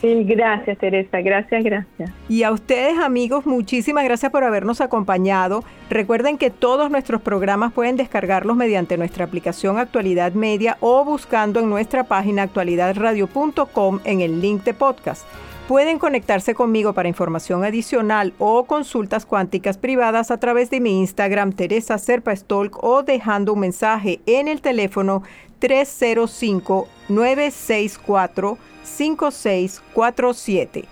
Gracias, 0.03 0.77
Teresa. 0.79 1.21
Gracias, 1.21 1.63
gracias. 1.63 2.11
Y 2.27 2.43
a 2.43 2.51
ustedes, 2.51 2.99
amigos, 2.99 3.45
muchísimas 3.45 4.03
gracias 4.03 4.31
por 4.33 4.43
habernos 4.43 4.81
acompañado. 4.81 5.63
Recuerden 5.89 6.37
que 6.37 6.49
todos 6.49 6.91
nuestros 6.91 7.21
programas 7.21 7.71
pueden 7.71 7.95
descargarlos 7.95 8.57
mediante 8.57 8.97
nuestra 8.97 9.23
aplicación 9.23 9.77
Actualidad 9.77 10.33
Media 10.33 10.77
o 10.81 11.05
buscando 11.05 11.61
en 11.61 11.69
nuestra 11.69 12.03
página 12.03 12.43
actualidadradio.com 12.43 13.99
en 14.03 14.19
el 14.19 14.41
link 14.41 14.63
de 14.65 14.73
podcast. 14.73 15.25
Pueden 15.69 15.97
conectarse 15.97 16.53
conmigo 16.53 16.91
para 16.91 17.07
información 17.07 17.63
adicional 17.63 18.33
o 18.37 18.65
consultas 18.65 19.25
cuánticas 19.25 19.77
privadas 19.77 20.31
a 20.31 20.37
través 20.37 20.69
de 20.69 20.81
mi 20.81 20.99
Instagram 20.99 21.53
Teresa 21.53 21.97
Serpa 21.97 22.35
Stolk 22.35 22.83
o 22.83 23.03
dejando 23.03 23.53
un 23.53 23.61
mensaje 23.61 24.19
en 24.25 24.49
el 24.49 24.59
teléfono 24.59 25.23
305 25.59 26.89
964 27.07 28.57
5647. 28.83 30.85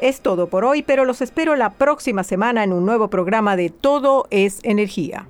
Es 0.00 0.20
todo 0.20 0.48
por 0.48 0.64
hoy, 0.64 0.82
pero 0.82 1.04
los 1.04 1.22
espero 1.22 1.56
la 1.56 1.70
próxima 1.70 2.22
semana 2.22 2.62
en 2.64 2.72
un 2.72 2.84
nuevo 2.84 3.08
programa 3.08 3.56
de 3.56 3.70
Todo 3.70 4.26
es 4.30 4.58
Energía. 4.62 5.26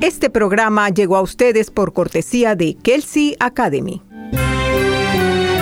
Este 0.00 0.30
programa 0.30 0.88
llegó 0.90 1.16
a 1.16 1.22
ustedes 1.22 1.72
por 1.72 1.92
cortesía 1.92 2.54
de 2.54 2.76
Kelsey 2.80 3.34
Academy. 3.40 4.02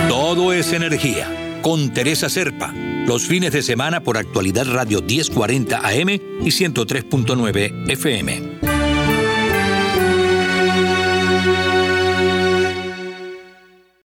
Todo 0.07 0.53
es 0.53 0.71
energía 0.71 1.59
con 1.63 1.91
Teresa 1.91 2.29
Serpa, 2.29 2.71
los 3.07 3.25
fines 3.25 3.51
de 3.51 3.63
semana 3.63 4.03
por 4.03 4.17
actualidad 4.17 4.67
radio 4.71 5.01
1040 5.01 5.79
AM 5.79 6.09
y 6.09 6.51
103.9 6.51 7.89
FM. 7.89 8.54